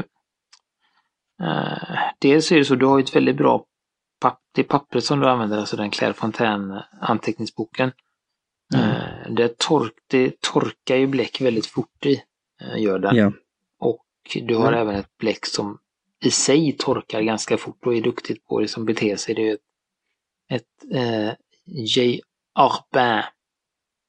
eh, 1.43 1.99
dels 2.19 2.51
är 2.51 2.57
det 2.57 2.65
så, 2.65 2.75
du 2.75 2.85
har 2.85 2.97
ju 2.97 3.03
ett 3.03 3.15
väldigt 3.15 3.37
bra 3.37 3.65
papp, 4.19 4.39
det 4.55 4.63
pappret 4.63 5.03
som 5.03 5.19
du 5.19 5.27
använder, 5.27 5.57
alltså 5.57 5.77
den 5.77 5.91
Claire 5.91 6.13
Fontaine 6.13 6.83
anteckningsboken. 7.01 7.91
Mm. 8.75 8.89
Eh, 8.89 9.31
det, 9.31 9.57
tork, 9.57 9.93
det 10.07 10.41
torkar 10.41 10.95
ju 10.95 11.07
bläck 11.07 11.41
väldigt 11.41 11.65
fort 11.65 12.05
i, 12.05 12.23
eh, 12.61 12.81
gör 12.81 12.99
den. 12.99 13.15
Ja. 13.15 13.31
Och 13.79 14.05
du 14.35 14.55
har 14.55 14.67
Mm. 14.67 14.79
även 14.79 14.95
ett 14.95 15.17
bläck 15.17 15.45
som 15.45 15.79
i 16.25 16.31
sig 16.31 16.75
torkar 16.79 17.21
ganska 17.21 17.57
fort 17.57 17.85
och 17.85 17.95
är 17.95 18.01
duktigt 18.01 18.45
på 18.45 18.59
det 18.59 18.67
som 18.67 18.85
beter 18.85 19.15
sig. 19.15 19.35
Det 19.35 19.49
är 19.49 19.53
ett, 19.53 19.61
ett 20.51 20.95
eh, 20.95 21.33
J. 21.65 22.21
Arbin 22.53 23.23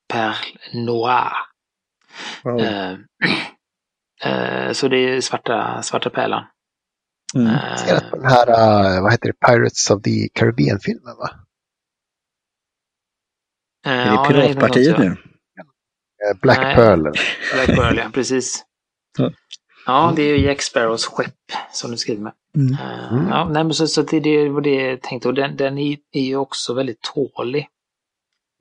Perle 0.08 0.84
Noir. 0.84 1.32
Wow. 2.44 2.60
Eh, 2.60 2.96
eh, 4.32 4.72
så 4.72 4.88
det 4.88 4.96
är 4.96 5.20
svarta, 5.20 5.82
svarta 5.82 6.10
pärlan. 6.10 6.44
Mm. 7.34 7.76
Ser 7.78 7.96
att 7.96 8.10
på 8.10 8.16
den 8.16 8.26
här, 8.26 8.48
eh, 8.48 9.02
vad 9.02 9.12
heter 9.12 9.26
det, 9.28 9.46
Pirates 9.46 9.90
of 9.90 10.02
the 10.02 10.28
Caribbean-filmen 10.34 11.16
va? 11.16 11.30
eh, 13.86 13.92
Är 13.92 14.04
det 14.06 14.14
ja, 14.14 14.24
Piratpartiet 14.28 14.98
nu? 14.98 15.16
Black 16.42 16.58
Nej. 16.58 16.74
Pearl. 16.76 17.02
Black 17.52 17.66
Pearl, 17.66 17.96
ja, 17.98 18.10
precis. 18.14 18.64
Ja. 19.18 19.30
Ja, 19.86 20.12
det 20.16 20.22
är 20.22 20.36
ju 20.36 20.46
Jack 20.46 20.62
Sparrows 20.62 21.06
skepp 21.06 21.52
som 21.72 21.90
du 21.90 21.96
skriver 21.96 22.22
med. 22.22 22.32
Mm. 22.56 22.76
Mm. 23.10 23.28
Ja, 23.28 23.44
nej, 23.44 23.64
men 23.64 23.74
så, 23.74 23.86
så 23.86 24.02
det, 24.02 24.20
det 24.20 24.48
var 24.48 24.60
det 24.60 24.74
jag 24.74 25.02
tänkte. 25.02 25.28
Och 25.28 25.34
den, 25.34 25.56
den 25.56 25.78
är, 25.78 25.98
är 26.12 26.22
ju 26.22 26.36
också 26.36 26.74
väldigt 26.74 27.00
tålig. 27.00 27.68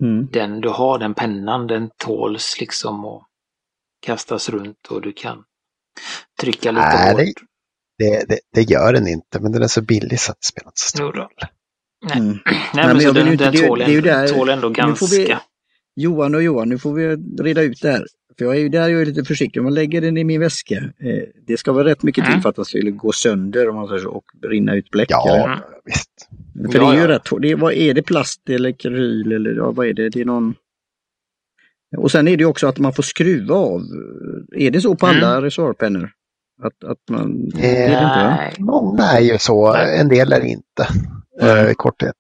Mm. 0.02 0.28
Den 0.32 0.62
du 0.62 0.70
har, 0.70 1.00
den 1.00 1.14
pennan, 1.14 1.68
den 1.68 1.90
tåls 1.98 2.60
liksom 2.60 3.06
och 3.06 3.24
kastas 4.02 4.50
runt 4.50 4.88
och 4.88 5.02
du 5.02 5.14
kan 5.14 5.44
trycka 6.42 6.72
lite 6.72 6.88
Nej, 6.88 7.14
hårt. 7.14 7.44
Det, 7.98 8.40
Det, 8.54 8.62
gör 8.62 8.94
den 8.94 9.08
inte, 9.08 9.40
men 9.40 9.52
den 9.52 9.62
är 9.64 9.68
så 9.68 9.82
billig 9.82 10.20
så 10.20 10.32
att 10.32 10.38
det 10.42 10.46
spelar 10.48 10.68
inte 10.68 10.80
så 10.82 10.90
stor 10.98 11.14
roll. 11.14 11.28
Nej, 12.10 12.18
Mm. 12.20 12.38
Nej, 12.46 12.62
men 12.74 12.88
men 12.88 13.02
så 13.02 13.12
den, 13.12 13.26
ju 13.26 13.32
inte- 13.32 13.44
den 13.46 13.54
det- 13.54 13.68
tål, 13.68 13.80
det 13.80 13.86
är 13.86 13.90
ju 13.90 13.98
ändå, 13.98 14.10
där- 14.10 14.28
tål 14.28 14.50
ändå 14.50 14.68
nu 14.70 14.74
får 14.76 14.84
ganska. 14.88 15.06
vi- 15.16 15.36
Johan 16.04 16.36
och 16.36 16.44
Johan, 16.44 16.70
nu 16.70 16.78
får 16.78 16.94
vi 16.94 17.16
reda 17.44 17.62
ut 17.62 17.82
det 17.82 17.92
här. 17.92 18.06
För 18.38 18.46
jag 18.46 18.56
är 18.56 18.60
ju 18.60 18.70
där 18.70 18.90
jag 18.90 19.02
är 19.02 19.06
lite 19.06 19.24
försiktig. 19.24 19.60
Om 19.60 19.64
man 19.64 19.74
lägger 19.74 20.02
den 20.02 20.18
i 20.18 20.24
min 20.24 20.40
väska, 20.42 20.76
eh, 20.76 21.24
det 21.48 21.58
ska 21.58 21.72
vara 21.72 21.84
rätt 21.88 22.04
mycket 22.04 22.24
till 22.26 22.32
Mm. 22.34 22.42
för 22.42 22.50
att 22.50 22.56
den 22.56 22.66
skulle 22.66 22.92
gå 22.92 23.12
sönder 23.12 23.70
om 23.70 23.76
man 23.76 23.88
säger 23.88 24.00
så, 24.02 24.10
och 24.10 24.24
rinna 24.50 24.76
ut 24.76 24.90
bläck. 24.92 25.08
Ja, 25.12 25.36
eller? 25.36 25.60
visst. 25.86 26.28
För 26.72 26.80
det 26.80 26.86
är 26.86 26.90
Ja, 26.90 26.94
ju 26.96 27.02
ja. 27.02 27.08
rätt 27.08 27.30
det 27.42 27.52
är, 27.52 27.56
vad 27.56 27.74
Är 27.74 27.94
det 27.94 28.02
plast 28.04 28.50
eller 28.50 28.72
kryl 28.72 29.32
eller 29.32 29.56
ja, 29.56 29.72
vad 29.72 29.88
är 29.88 29.94
det? 29.94 30.10
Det 30.10 30.22
är 30.22 30.26
någon... 30.26 30.54
Och 31.98 32.12
sen 32.12 32.28
är 32.28 32.38
det 32.38 32.42
ju 32.42 32.46
också 32.50 32.68
att 32.68 32.80
man 32.80 32.94
får 32.94 33.04
skruva 33.04 33.56
av. 33.56 33.82
Är 34.56 34.72
det 34.72 34.82
så 34.82 34.96
på 34.96 35.06
Mm. 35.08 35.24
alla 35.24 35.42
reservoarpennor? 35.42 36.10
Att, 36.64 36.84
att 36.92 36.98
man... 37.10 37.50
det 37.50 37.84
är 37.84 37.90
det 37.90 38.48
inte. 38.50 38.62
Många 38.62 39.04
är 39.04 39.22
ju 39.22 39.38
så, 39.38 39.74
en 39.76 40.10
del 40.10 40.34
är 40.34 40.46
inte. 40.46 40.88
eh, 41.42 41.72
I 41.72 41.74
korthet. 41.76 42.16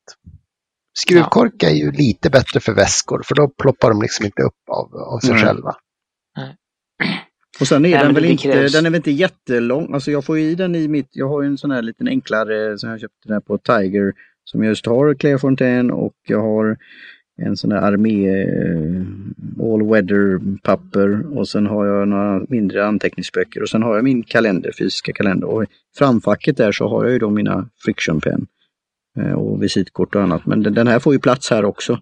Skruvkork 0.99 1.63
är 1.63 1.69
ju 1.69 1.91
lite 1.91 2.29
bättre 2.29 2.59
för 2.59 2.73
väskor 2.73 3.21
för 3.25 3.35
då 3.35 3.47
ploppar 3.47 3.89
de 3.89 4.01
liksom 4.01 4.25
inte 4.25 4.41
upp 4.43 4.69
av, 4.71 4.95
av 4.95 5.19
sig 5.19 5.33
Nej. 5.33 5.43
själva. 5.43 5.75
Och 7.59 7.67
sen 7.67 7.85
är 7.85 7.89
Nej, 7.89 7.99
den 8.03 8.13
väl 8.13 8.23
det 8.23 8.29
inte, 8.29 8.43
krävs- 8.47 8.71
den 8.73 8.85
är 8.85 8.89
väl 8.89 8.95
inte 8.95 9.11
jättelång. 9.11 9.93
Alltså 9.93 10.11
jag 10.11 10.25
får 10.25 10.39
i 10.39 10.55
den 10.55 10.75
i 10.75 10.87
mitt, 10.87 11.09
jag 11.11 11.29
har 11.29 11.41
ju 11.41 11.47
en 11.47 11.57
sån 11.57 11.71
här 11.71 11.81
liten 11.81 12.07
enklare 12.07 12.77
som 12.77 12.89
jag 12.89 12.99
köpte 12.99 13.27
där 13.27 13.39
på 13.39 13.57
Tiger 13.57 14.13
som 14.43 14.63
just 14.63 14.85
har 14.85 15.13
Clairefontaine 15.13 15.91
och 15.91 16.13
jag 16.27 16.41
har 16.41 16.77
en 17.37 17.57
sån 17.57 17.69
där 17.69 17.77
armé 17.77 18.29
eh, 18.29 19.01
all 19.59 19.89
weather 19.89 20.39
papper 20.63 21.37
och 21.37 21.47
sen 21.47 21.65
har 21.65 21.85
jag 21.85 22.07
några 22.07 22.41
mindre 22.49 22.85
anteckningsböcker 22.85 23.61
och 23.61 23.69
sen 23.69 23.83
har 23.83 23.95
jag 23.95 24.03
min 24.03 24.23
kalender, 24.23 24.71
fysiska 24.77 25.13
kalender 25.13 25.47
och 25.47 25.63
i 25.63 25.67
framfacket 25.97 26.57
där 26.57 26.71
så 26.71 26.87
har 26.87 27.03
jag 27.03 27.13
ju 27.13 27.19
då 27.19 27.29
mina 27.29 27.69
friction 27.85 28.21
pen 28.21 28.47
eh, 29.19 29.31
och 29.31 29.63
visitkort 29.63 30.15
och 30.15 30.21
annat. 30.21 30.45
Men 30.45 30.63
den, 30.63 30.87
här 30.87 30.99
får 30.99 31.13
ju 31.13 31.19
plats 31.19 31.49
här 31.49 31.65
också. 31.65 31.99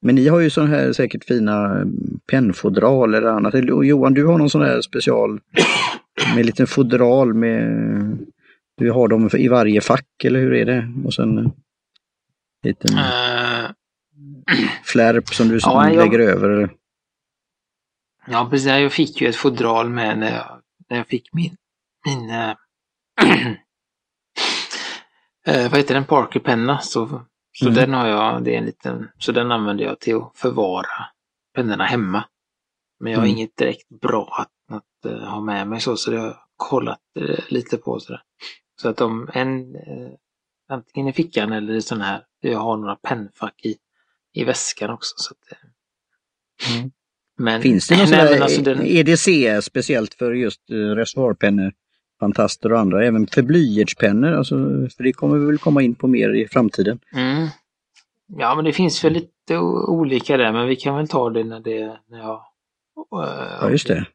Men 0.00 0.14
ni 0.14 0.28
har 0.28 0.40
ju 0.40 0.50
sådana 0.50 0.76
här 0.76 0.92
säkert 0.92 1.24
fina 1.24 1.80
eh, 1.80 1.86
pennfodral 2.30 3.14
eller 3.14 3.28
annat. 3.28 3.54
Johan, 3.84 4.14
du 4.14 4.26
har 4.26 4.38
någon 4.38 4.50
sån 4.50 4.62
här 4.62 4.80
special 4.80 5.40
med 6.36 6.46
liten 6.46 6.66
fodral 6.66 7.34
med... 7.34 8.18
Du 8.78 8.90
har 8.90 9.08
dem 9.08 9.30
i 9.32 9.48
varje 9.48 9.80
fack 9.80 10.24
eller 10.24 10.40
hur 10.40 10.54
är 10.54 10.64
det? 10.64 10.92
Och 11.04 11.14
sen 11.14 11.52
liten 12.62 12.98
Uh, 12.98 13.70
flärp 14.84 15.34
som 15.34 15.48
du 15.48 15.58
Ja, 15.62 15.88
jag- 15.90 15.96
lägger 15.96 16.18
över. 16.18 16.70
Ja, 18.26 18.48
precis. 18.50 18.66
Jag 18.66 18.92
fick 18.92 19.20
ju 19.20 19.28
ett 19.28 19.36
fodral 19.36 19.90
med 19.90 20.18
när 20.18 20.36
jag, 20.36 20.60
när 20.88 20.96
jag 20.96 21.06
fick 21.06 21.32
min, 21.32 21.56
min 22.06 22.30
eh, 22.30 22.50
eh, 25.46 25.70
vad 25.70 25.76
heter 25.78 25.94
den, 25.94 26.04
Parker-penna. 26.04 26.78
Så, 26.78 27.24
så 27.52 27.64
Mm. 27.64 27.74
den 27.74 27.94
har 27.94 28.06
jag, 28.08 28.44
det 28.44 28.54
är 28.54 28.58
en 28.58 28.64
liten, 28.64 29.08
så 29.18 29.32
den 29.32 29.52
använder 29.52 29.84
jag 29.84 30.00
till 30.00 30.16
att 30.16 30.32
förvara 30.34 31.06
pennorna 31.54 31.84
hemma. 31.84 32.24
Men 33.00 33.12
jag 33.12 33.18
har 33.18 33.26
Mm. 33.26 33.36
inget 33.36 33.56
direkt 33.56 33.88
bra 33.88 34.36
att, 34.38 34.76
att 34.76 35.12
eh, 35.12 35.18
ha 35.28 35.40
med 35.40 35.68
mig 35.68 35.80
så, 35.80 35.96
så 35.96 36.10
det 36.10 36.18
har 36.18 36.26
jag 36.26 36.36
kollat 36.56 37.00
eh, 37.20 37.38
lite 37.48 37.76
på. 37.76 38.00
Så, 38.00 38.12
där. 38.12 38.22
så 38.82 38.88
att 38.88 39.00
om 39.00 39.30
en, 39.34 39.74
eh, 39.76 40.10
antingen 40.68 41.08
i 41.08 41.12
fickan 41.12 41.52
eller 41.52 41.74
i 41.74 41.82
sån 41.82 42.00
här, 42.00 42.24
jag 42.40 42.58
har 42.58 42.76
några 42.76 42.96
pennfack 42.96 43.64
i, 43.64 43.76
i 44.36 44.44
väskan 44.44 44.90
också. 44.90 45.14
Så 45.16 45.34
att, 45.34 45.52
eh, 45.52 45.58
Mm. 46.78 46.90
men, 47.38 47.62
Finns 47.62 47.88
det 47.88 47.96
någon 47.96 48.10
nej, 48.10 48.30
men 48.32 48.42
alltså 48.42 48.62
den, 48.62 48.82
EDC 48.86 49.62
speciellt 49.62 50.14
för 50.14 50.32
just 50.32 50.70
eh, 50.70 50.74
reservoarpennor? 50.76 51.72
Fantaster 52.20 52.72
och 52.72 52.78
andra, 52.80 53.04
även 53.06 53.26
för 53.26 53.42
blyertspennor, 53.42 54.32
alltså, 54.32 54.54
för 54.96 55.02
det 55.04 55.12
kommer 55.12 55.38
vi 55.38 55.46
väl 55.46 55.58
komma 55.58 55.82
in 55.82 55.94
på 55.94 56.06
mer 56.06 56.30
i 56.34 56.48
framtiden. 56.48 56.98
Mm. 57.12 57.48
Ja, 58.26 58.54
men 58.54 58.64
det 58.64 58.72
finns 58.72 59.04
väl 59.04 59.12
lite 59.12 59.58
olika 59.88 60.36
där, 60.36 60.52
men 60.52 60.66
vi 60.68 60.76
kan 60.76 60.96
väl 60.96 61.08
ta 61.08 61.30
det 61.30 61.44
när 61.44 61.60
det, 61.60 61.98
när 62.08 62.18
jag... 62.18 62.42
eh, 63.22 63.58
Ja, 63.60 63.70
just 63.70 63.88
det. 63.88 64.06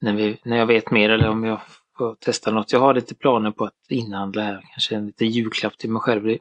När, 0.00 0.12
vi, 0.14 0.38
när 0.44 0.56
jag 0.56 0.66
vet 0.66 0.90
mer 0.90 1.10
eller 1.10 1.28
om 1.28 1.44
jag 1.44 1.60
får 1.98 2.14
testa 2.14 2.50
något. 2.50 2.72
Jag 2.72 2.80
har 2.80 2.94
lite 2.94 3.14
planer 3.14 3.50
på 3.50 3.64
att 3.64 3.74
inhandla 3.88 4.42
här, 4.42 4.64
kanske 4.72 4.94
en 4.96 5.06
liten 5.06 5.28
julklapp 5.30 5.78
till 5.78 5.90
mig 5.90 6.00
själv. 6.00 6.38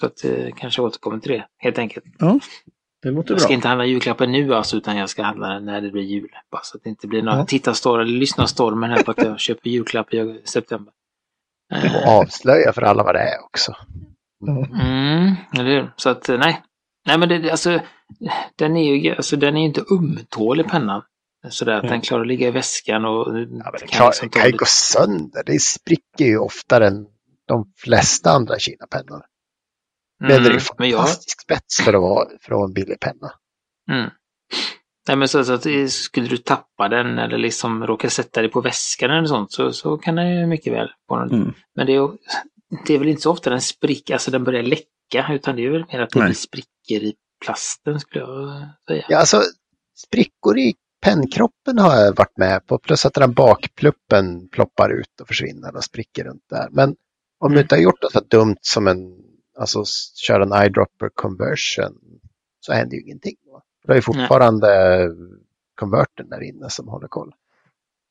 Så 0.00 0.06
att 0.06 0.24
eh, 0.24 0.46
kanske 0.56 0.82
återkommer 0.82 1.18
till 1.18 1.32
det, 1.32 1.46
helt 1.58 1.78
enkelt. 1.78 2.04
Det 3.02 3.10
låter 3.10 3.32
Jag 3.34 3.40
ska 3.40 3.48
bra. 3.48 3.54
inte 3.54 3.68
handla 3.68 3.84
julklappen 3.86 4.32
nu 4.32 4.54
alltså, 4.54 4.76
utan 4.76 4.96
jag 4.96 5.10
ska 5.10 5.22
handla 5.22 5.48
den 5.48 5.64
när 5.64 5.80
det 5.80 5.90
blir 5.90 6.02
jul. 6.02 6.28
Bara 6.50 6.62
så 6.62 6.76
att 6.76 6.82
det 6.84 6.90
inte 6.90 7.06
blir 7.06 7.22
några 7.22 7.38
Ja. 7.38 7.46
tittarstorm 7.46 8.00
eller 8.00 8.12
lyssnarstormen 8.18 8.90
här 8.90 9.02
på 9.02 9.10
att 9.10 9.18
jag 9.18 9.40
köper 9.46 9.70
julklapp 9.70 10.14
i 10.14 10.40
september. 10.44 10.92
Eh, 11.74 11.96
Och 11.96 12.08
avslöja 12.12 12.72
för 12.72 12.82
alla 12.82 13.02
vad 13.02 13.14
det 13.14 13.20
är 13.20 13.44
också. 13.44 13.72
Mm, 14.46 15.34
eller 15.58 15.70
hur? 15.70 15.92
Så 15.96 16.10
att 16.10 16.28
eh, 16.28 16.38
nej. 16.38 16.62
Nej 17.06 17.18
men 17.18 17.28
det, 17.28 17.50
alltså, 17.50 17.80
den 18.56 18.76
är 18.76 18.94
ju 18.94 19.14
alltså, 19.14 19.36
den 19.36 19.56
är 19.56 19.64
inte 19.64 19.84
ömtålig 19.92 20.68
pennan. 20.68 21.02
Sådär 21.48 21.72
att 21.72 21.88
den 21.88 22.00
klarar 22.00 22.20
att 22.22 22.26
ligga 22.28 22.48
i 22.48 22.50
väskan 22.50 23.04
och 23.04 23.26
Ja, 23.28 23.34
men 23.34 23.72
det 23.80 23.86
kan 23.86 24.06
liksom 24.06 24.28
kan 24.28 24.46
ju 24.46 24.56
gå 24.56 24.64
sönder. 24.68 25.42
Det 25.46 25.60
spricker 25.62 26.24
ju 26.24 26.38
oftare 26.38 26.86
än 26.86 27.06
de 27.48 27.72
flesta 27.76 28.30
andra 28.30 28.58
Kina-pennor. 28.58 29.22
Men 30.28 30.42
det 30.42 30.48
är 30.48 30.50
Mm, 30.50 30.62
men 30.78 30.88
jag, 30.90 30.98
fantastisk 31.00 31.40
spets 31.42 31.76
för 31.82 31.94
att 31.94 32.00
vara, 32.50 32.64
en 32.64 32.72
billig 32.72 33.00
penna. 33.00 33.32
mm. 33.90 34.10
Nej 35.08 35.16
men 35.16 35.28
så, 35.28 35.44
så 35.44 35.52
att 35.52 35.66
eh, 35.66 35.86
skulle 35.86 36.28
du 36.28 36.36
tappa 36.36 36.88
den 36.88 37.18
eller 37.18 37.38
liksom 37.38 37.86
råka 37.86 38.10
sätta 38.10 38.40
dig 38.40 38.50
på 38.50 38.60
väskan 38.60 39.10
eller 39.10 39.26
sånt 39.28 39.52
så, 39.52 39.72
så 39.72 39.98
kan 39.98 40.14
den 40.14 40.40
ju 40.40 40.46
mycket 40.46 40.72
väl 40.72 40.88
få 41.08 41.16
den. 41.16 41.30
Mm. 41.32 41.54
Men 41.76 41.86
det 41.86 41.94
är, 41.96 42.10
det 42.86 42.94
är 42.94 42.98
väl 42.98 43.08
inte 43.08 43.22
så 43.22 43.30
ofta 43.30 43.50
den 43.50 43.60
spricker, 43.60 44.14
alltså 44.14 44.30
den 44.30 44.44
börjar 44.44 44.62
läcka 44.62 45.26
utan 45.34 45.56
det 45.56 45.66
är 45.66 45.70
väl 45.70 45.84
mer 45.92 46.00
att 46.00 46.10
det 46.10 46.20
blir 46.20 46.34
sprickor 46.34 46.68
i 47.08 47.14
plasten 47.44 48.00
skulle 48.00 48.24
jag 48.24 48.68
säga. 48.88 49.04
Ja, 49.08 49.18
alltså 49.18 49.42
sprickor 50.06 50.58
i 50.58 50.74
pennkroppen 51.02 51.78
har 51.78 51.96
jag 51.96 52.16
varit 52.16 52.36
med 52.38 52.66
på. 52.66 52.78
Plus 52.78 53.06
att 53.06 53.14
den 53.14 53.32
bakpluppen 53.34 54.48
ploppar 54.48 54.90
ut 55.00 55.20
och 55.20 55.28
försvinner 55.28 55.76
och 55.76 55.84
spricker 55.84 56.24
runt 56.24 56.44
där. 56.50 56.68
Men 56.70 56.88
om 57.40 57.50
du 57.50 57.54
Mm. 57.56 57.62
inte 57.62 57.74
har 57.74 57.80
gjort 57.82 58.02
något 58.02 58.12
så 58.12 58.20
dumt 58.20 58.56
som 58.60 58.88
en, 58.88 58.98
alltså 59.58 59.84
köra 60.26 60.42
en 60.42 60.52
eyedropper 60.52 61.08
conversion 61.14 61.98
så 62.60 62.72
händer 62.72 62.96
ju 62.96 63.02
ingenting. 63.02 63.36
Va? 63.52 63.62
Har 63.88 63.94
ju 63.94 64.02
fortfarande 64.02 65.08
konverten 65.74 66.28
där 66.28 66.42
inne 66.42 66.70
som 66.70 66.88
håller 66.88 67.08
koll. 67.08 67.34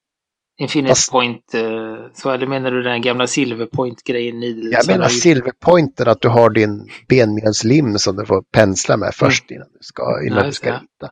Infinite 0.58 0.88
Fast- 0.90 1.10
point, 1.12 1.54
eh, 1.54 1.96
så 2.14 2.30
eller 2.30 2.46
menar 2.46 2.70
du 2.70 2.82
den 2.82 3.02
gamla 3.02 3.26
silverpoint-grejen? 3.26 4.42
i- 4.42 4.70
Jag 4.72 4.84
som 4.84 4.92
menar 4.94 5.08
silverpointen, 5.08 6.08
att 6.08 6.20
du 6.20 6.28
har 6.28 6.50
din 6.50 6.88
benmjölslim 7.08 7.98
som 7.98 8.16
du 8.16 8.26
får 8.26 8.42
pensla 8.52 8.96
med 8.96 9.14
först 9.14 9.50
innan 9.50 9.68
du 9.72 9.78
ska, 9.80 10.22
innan 10.26 10.38
Ja, 10.38 10.44
du 10.44 10.52
ska 10.52 10.72
rita. 10.74 11.10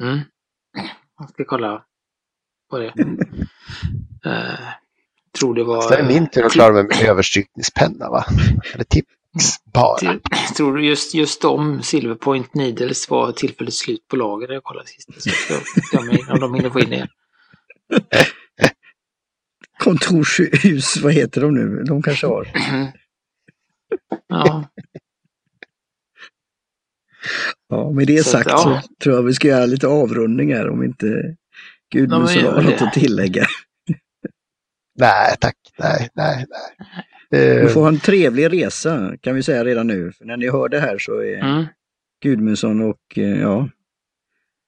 Mm. 0.00 0.18
Jag 1.18 1.30
ska 1.30 1.44
kolla 1.44 1.84
på 2.70 2.78
det. 2.78 2.92
Eh, 4.26 4.68
tror 5.38 5.54
det 5.54 5.64
var... 5.64 5.82
Så 5.82 5.94
är 5.94 6.02
det 6.02 6.08
min 6.08 6.30
tur 6.30 6.44
att 6.44 6.52
klara 6.52 6.72
mig 6.72 6.84
med 6.84 7.02
överstrykningspenna 7.02 8.10
va? 8.10 8.24
Eller 8.74 8.84
tips 8.84 9.58
bara. 9.72 9.98
Till, 9.98 10.20
tror 10.56 10.76
du 10.76 10.86
just, 10.86 11.14
just 11.14 11.42
de 11.42 11.82
Silverpoint 11.82 12.54
Needles 12.54 13.10
var 13.10 13.32
tillfälligt 13.32 13.74
slut 13.74 14.08
på 14.08 14.16
lager 14.16 14.46
när 14.46 14.54
jag 14.54 14.64
kollade 14.64 14.88
sist. 14.88 15.08
Så 15.90 15.98
om 16.32 16.40
de 16.40 16.54
hinner 16.54 16.70
få 16.70 16.80
in 16.80 16.90
det. 16.90 17.08
kontorshus, 19.78 20.96
vad 20.96 21.12
heter 21.12 21.40
de 21.40 21.54
nu? 21.54 21.82
De 21.84 22.02
kanske 22.02 22.26
har. 22.26 22.48
Ja, 24.28 24.64
Ja, 27.68 27.90
med 27.90 28.06
det 28.06 28.24
Så 28.24 28.36
att, 28.36 28.44
sagt 28.44 28.50
ja. 28.50 28.58
så 28.58 28.94
tror 29.02 29.16
jag 29.16 29.22
vi 29.22 29.34
ska 29.34 29.48
göra 29.48 29.66
lite 29.66 29.86
avrundning 29.86 30.54
här 30.54 30.68
om 30.68 30.82
inte 30.82 31.36
Ja, 31.94 32.32
gör 32.34 32.52
har 32.52 32.62
något 32.62 32.82
att 32.82 32.92
tillägga. 32.92 33.46
Nej, 35.02 35.36
tack. 35.40 35.56
Nej, 35.78 36.08
nej, 36.14 36.46
nej. 36.48 37.06
Du 37.30 37.62
Eh, 37.62 37.68
får 37.68 37.80
ha 37.80 37.88
en 37.88 37.98
trevlig 38.00 38.52
resa 38.52 39.12
kan 39.20 39.34
vi 39.34 39.42
säga 39.42 39.64
redan 39.64 39.86
nu. 39.86 40.12
För 40.12 40.24
när 40.24 40.36
ni 40.36 40.50
hör 40.50 40.68
det 40.68 40.80
här 40.80 40.98
så 40.98 41.22
är 41.22 41.38
mm. 41.38 41.64
Gudmundsson 42.22 42.80
och 42.90 43.18
eh, 43.18 43.40
ja, 43.40 43.68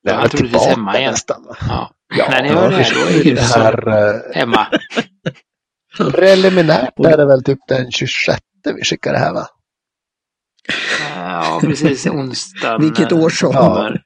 jag 0.02 0.24
är 0.24 0.28
troligtvis 0.28 0.66
hemma 0.66 0.98
igen. 0.98 1.10
nästan. 1.10 1.46
ja. 1.68 1.94
Ja, 2.18 2.26
När 2.30 2.42
ni 2.42 2.48
ja, 2.48 2.54
hör 2.54 2.70
det 2.70 2.76
här 2.76 3.20
är 3.20 3.34
Det 3.34 3.40
här, 3.40 4.34
hemma. 4.34 4.66
preliminärt 6.12 6.98
är 6.98 7.16
det 7.16 7.26
väl 7.26 7.44
typ 7.44 7.58
den 7.68 7.90
26 7.92 8.40
vi 8.76 8.84
skickar 8.84 9.12
det 9.12 9.18
här 9.18 9.32
va? 9.32 9.46
Ja, 11.14 11.58
precis. 11.62 12.06
Onsdagen. 12.06 12.80
Vilket 12.80 13.12
år 13.12 13.52
kommer. 13.52 14.02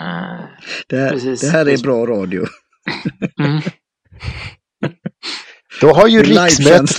Eh, 0.00 0.44
det 0.88 0.96
här, 0.96 1.10
Precis. 1.10 1.40
det 1.40 1.48
här 1.48 1.68
är 1.68 1.82
bra 1.82 2.06
radio. 2.06 2.44
Mm. 3.40 3.60
Då 5.80 5.92
har 5.92 6.06
ju 6.08 6.22
riksmötet, 6.22 6.96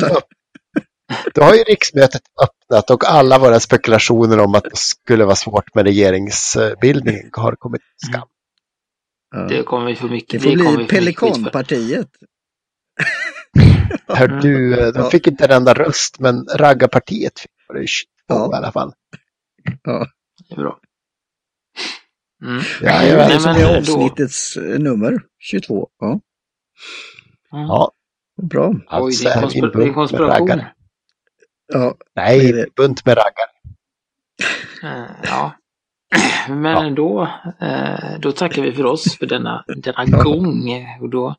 då 1.33 1.41
har 1.43 1.53
ju 1.55 1.63
riksmötet 1.63 2.21
öppnat 2.43 2.89
och 2.89 3.09
alla 3.09 3.39
våra 3.39 3.59
spekulationer 3.59 4.39
om 4.39 4.55
att 4.55 4.63
det 4.63 4.77
skulle 4.77 5.25
vara 5.25 5.35
svårt 5.35 5.75
med 5.75 5.85
regeringsbildning 5.85 7.29
har 7.33 7.55
kommit 7.55 7.81
till 7.81 8.09
skam. 8.09 8.27
Ja. 9.35 9.39
Det 9.47 9.63
kommer 9.63 9.85
vi 9.85 9.95
få 9.95 10.07
mycket. 10.07 10.41
Det 10.43 10.49
får 10.49 10.55
bli 10.55 10.85
för. 10.85 10.85
Pelikanpartiet. 10.95 12.07
Hör 14.07 14.27
du, 14.27 14.75
de 14.91 14.99
Ja. 15.03 15.09
fick 15.09 15.27
inte 15.27 15.45
en 15.45 15.51
enda 15.51 15.73
röst, 15.73 16.19
men 16.19 16.45
raggarpartiet 16.55 17.39
fick 17.39 17.51
det 17.73 17.79
ju 17.81 17.87
22 17.87 18.07
Ja. 18.27 18.49
i 18.53 18.55
alla 18.57 18.71
fall. 18.71 18.93
Det 19.83 20.53
är 20.53 20.55
bra. 20.55 20.79
Mm. 22.43 22.61
Ja, 22.81 22.99
Det 22.99 23.09
är 23.09 23.17
ja, 23.17 23.53
det 23.53 23.61
är 23.61 23.77
avsnittets 23.77 24.57
eh, 24.57 24.79
nummer, 24.79 25.19
22. 25.39 25.89
Ja, 25.99 26.19
Mm. 27.53 27.65
Ja, 27.67 27.91
bra. 28.37 28.73
Oj, 28.91 29.13
det 29.23 29.29
är 29.29 29.43
en, 29.43 29.49
det 29.49 29.55
är 29.59 29.63
en 29.63 29.71
bunt 29.71 29.75
med 29.85 29.93
konspiration. 29.93 30.61
Ja, 31.73 31.95
Nej, 32.15 32.37
Vad 32.39 32.45
är 32.49 32.53
det? 32.53 32.75
bunt 32.75 33.05
med 33.05 33.17
raggare. 33.17 33.51
Eh, 34.83 35.11
Ja. 35.23 35.51
Men 36.49 36.63
Ja. 36.71 36.83
ändå, 36.85 37.29
eh, 37.61 38.19
då 38.19 38.31
tackar 38.31 38.61
vi 38.61 38.71
för 38.71 38.85
oss 38.85 39.17
för 39.17 39.25
denna, 39.25 39.63
denna 39.67 40.03
Ja. 40.07 40.23
gång. 40.23 40.69
Och 41.01 41.09
då 41.09 41.35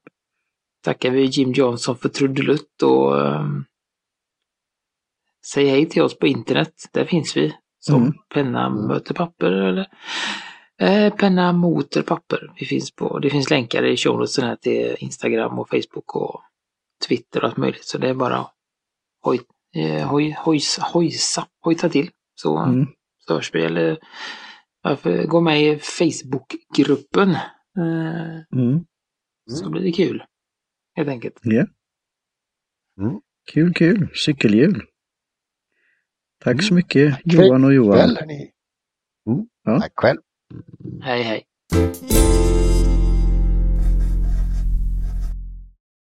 tackar 0.84 1.10
vi 1.10 1.24
Jim 1.24 1.52
Johnson 1.52 1.96
för 1.96 2.08
trudelutt 2.08 2.82
och 2.82 3.20
eh, 3.26 3.46
säg 5.46 5.66
hej 5.68 5.86
till 5.88 6.02
oss 6.02 6.18
på 6.18 6.26
internet. 6.26 6.74
Där 6.92 7.04
finns 7.04 7.36
vi. 7.36 7.54
Som 7.80 8.02
Mm. 8.02 8.12
penna 8.34 8.68
möter 8.70 9.14
papper 9.14 9.52
eller 9.52 9.86
eh, 10.80 11.14
penna 11.14 11.52
moter 11.52 12.02
papper. 12.02 12.52
Vi 12.60 12.66
finns 12.66 12.90
på, 12.90 13.18
det 13.18 13.30
finns 13.30 13.50
länkar 13.50 13.84
i 13.86 13.96
show 13.96 14.16
notesen 14.18 14.44
här 14.44 14.56
till 14.56 14.96
Instagram 14.98 15.58
och 15.58 15.68
Facebook 15.70 16.16
och 16.16 16.40
Twitter 17.06 17.40
och 17.42 17.48
allt 17.48 17.56
möjligt. 17.56 17.84
Så 17.84 17.98
det 17.98 18.08
är 18.08 18.14
bara 18.14 18.38
att 18.38 18.54
hoj, 19.22 19.40
eh, 19.76 20.08
hoj, 20.08 20.36
hojsa, 20.38 20.82
hojsa, 20.82 21.46
hojta 21.60 21.88
till. 21.88 22.10
Så 22.34 22.58
mm. 22.58 22.86
så 23.18 23.34
hörs 23.34 23.54
vi. 23.54 23.64
Eller 23.64 23.98
varför 24.82 25.26
gå 25.26 25.40
med 25.40 25.62
i 25.62 25.78
Facebookgruppen. 25.78 27.30
Eh, 27.30 28.38
Mm. 28.52 28.84
Så 29.50 29.70
blir 29.70 29.82
det 29.82 29.92
kul. 29.92 30.24
Helt 30.96 31.08
enkelt. 31.08 31.38
Ja. 31.42 31.66
Mm. 33.00 33.20
Kul, 33.52 33.74
kul. 33.74 34.08
Cykelhjul. 34.14 34.82
Tack 36.40 36.52
Mm. 36.54 36.62
så 36.62 36.74
mycket 36.74 37.12
Tack 37.12 37.22
Johan 37.24 37.64
och 37.64 37.74
Johan. 37.74 37.98
Kväll. 38.16 38.18
Mm. 39.26 39.48
Ja. 39.64 39.80
Tack 39.80 39.92
själv. 39.94 40.18
Hej 41.02 41.22
hej. 41.22 41.44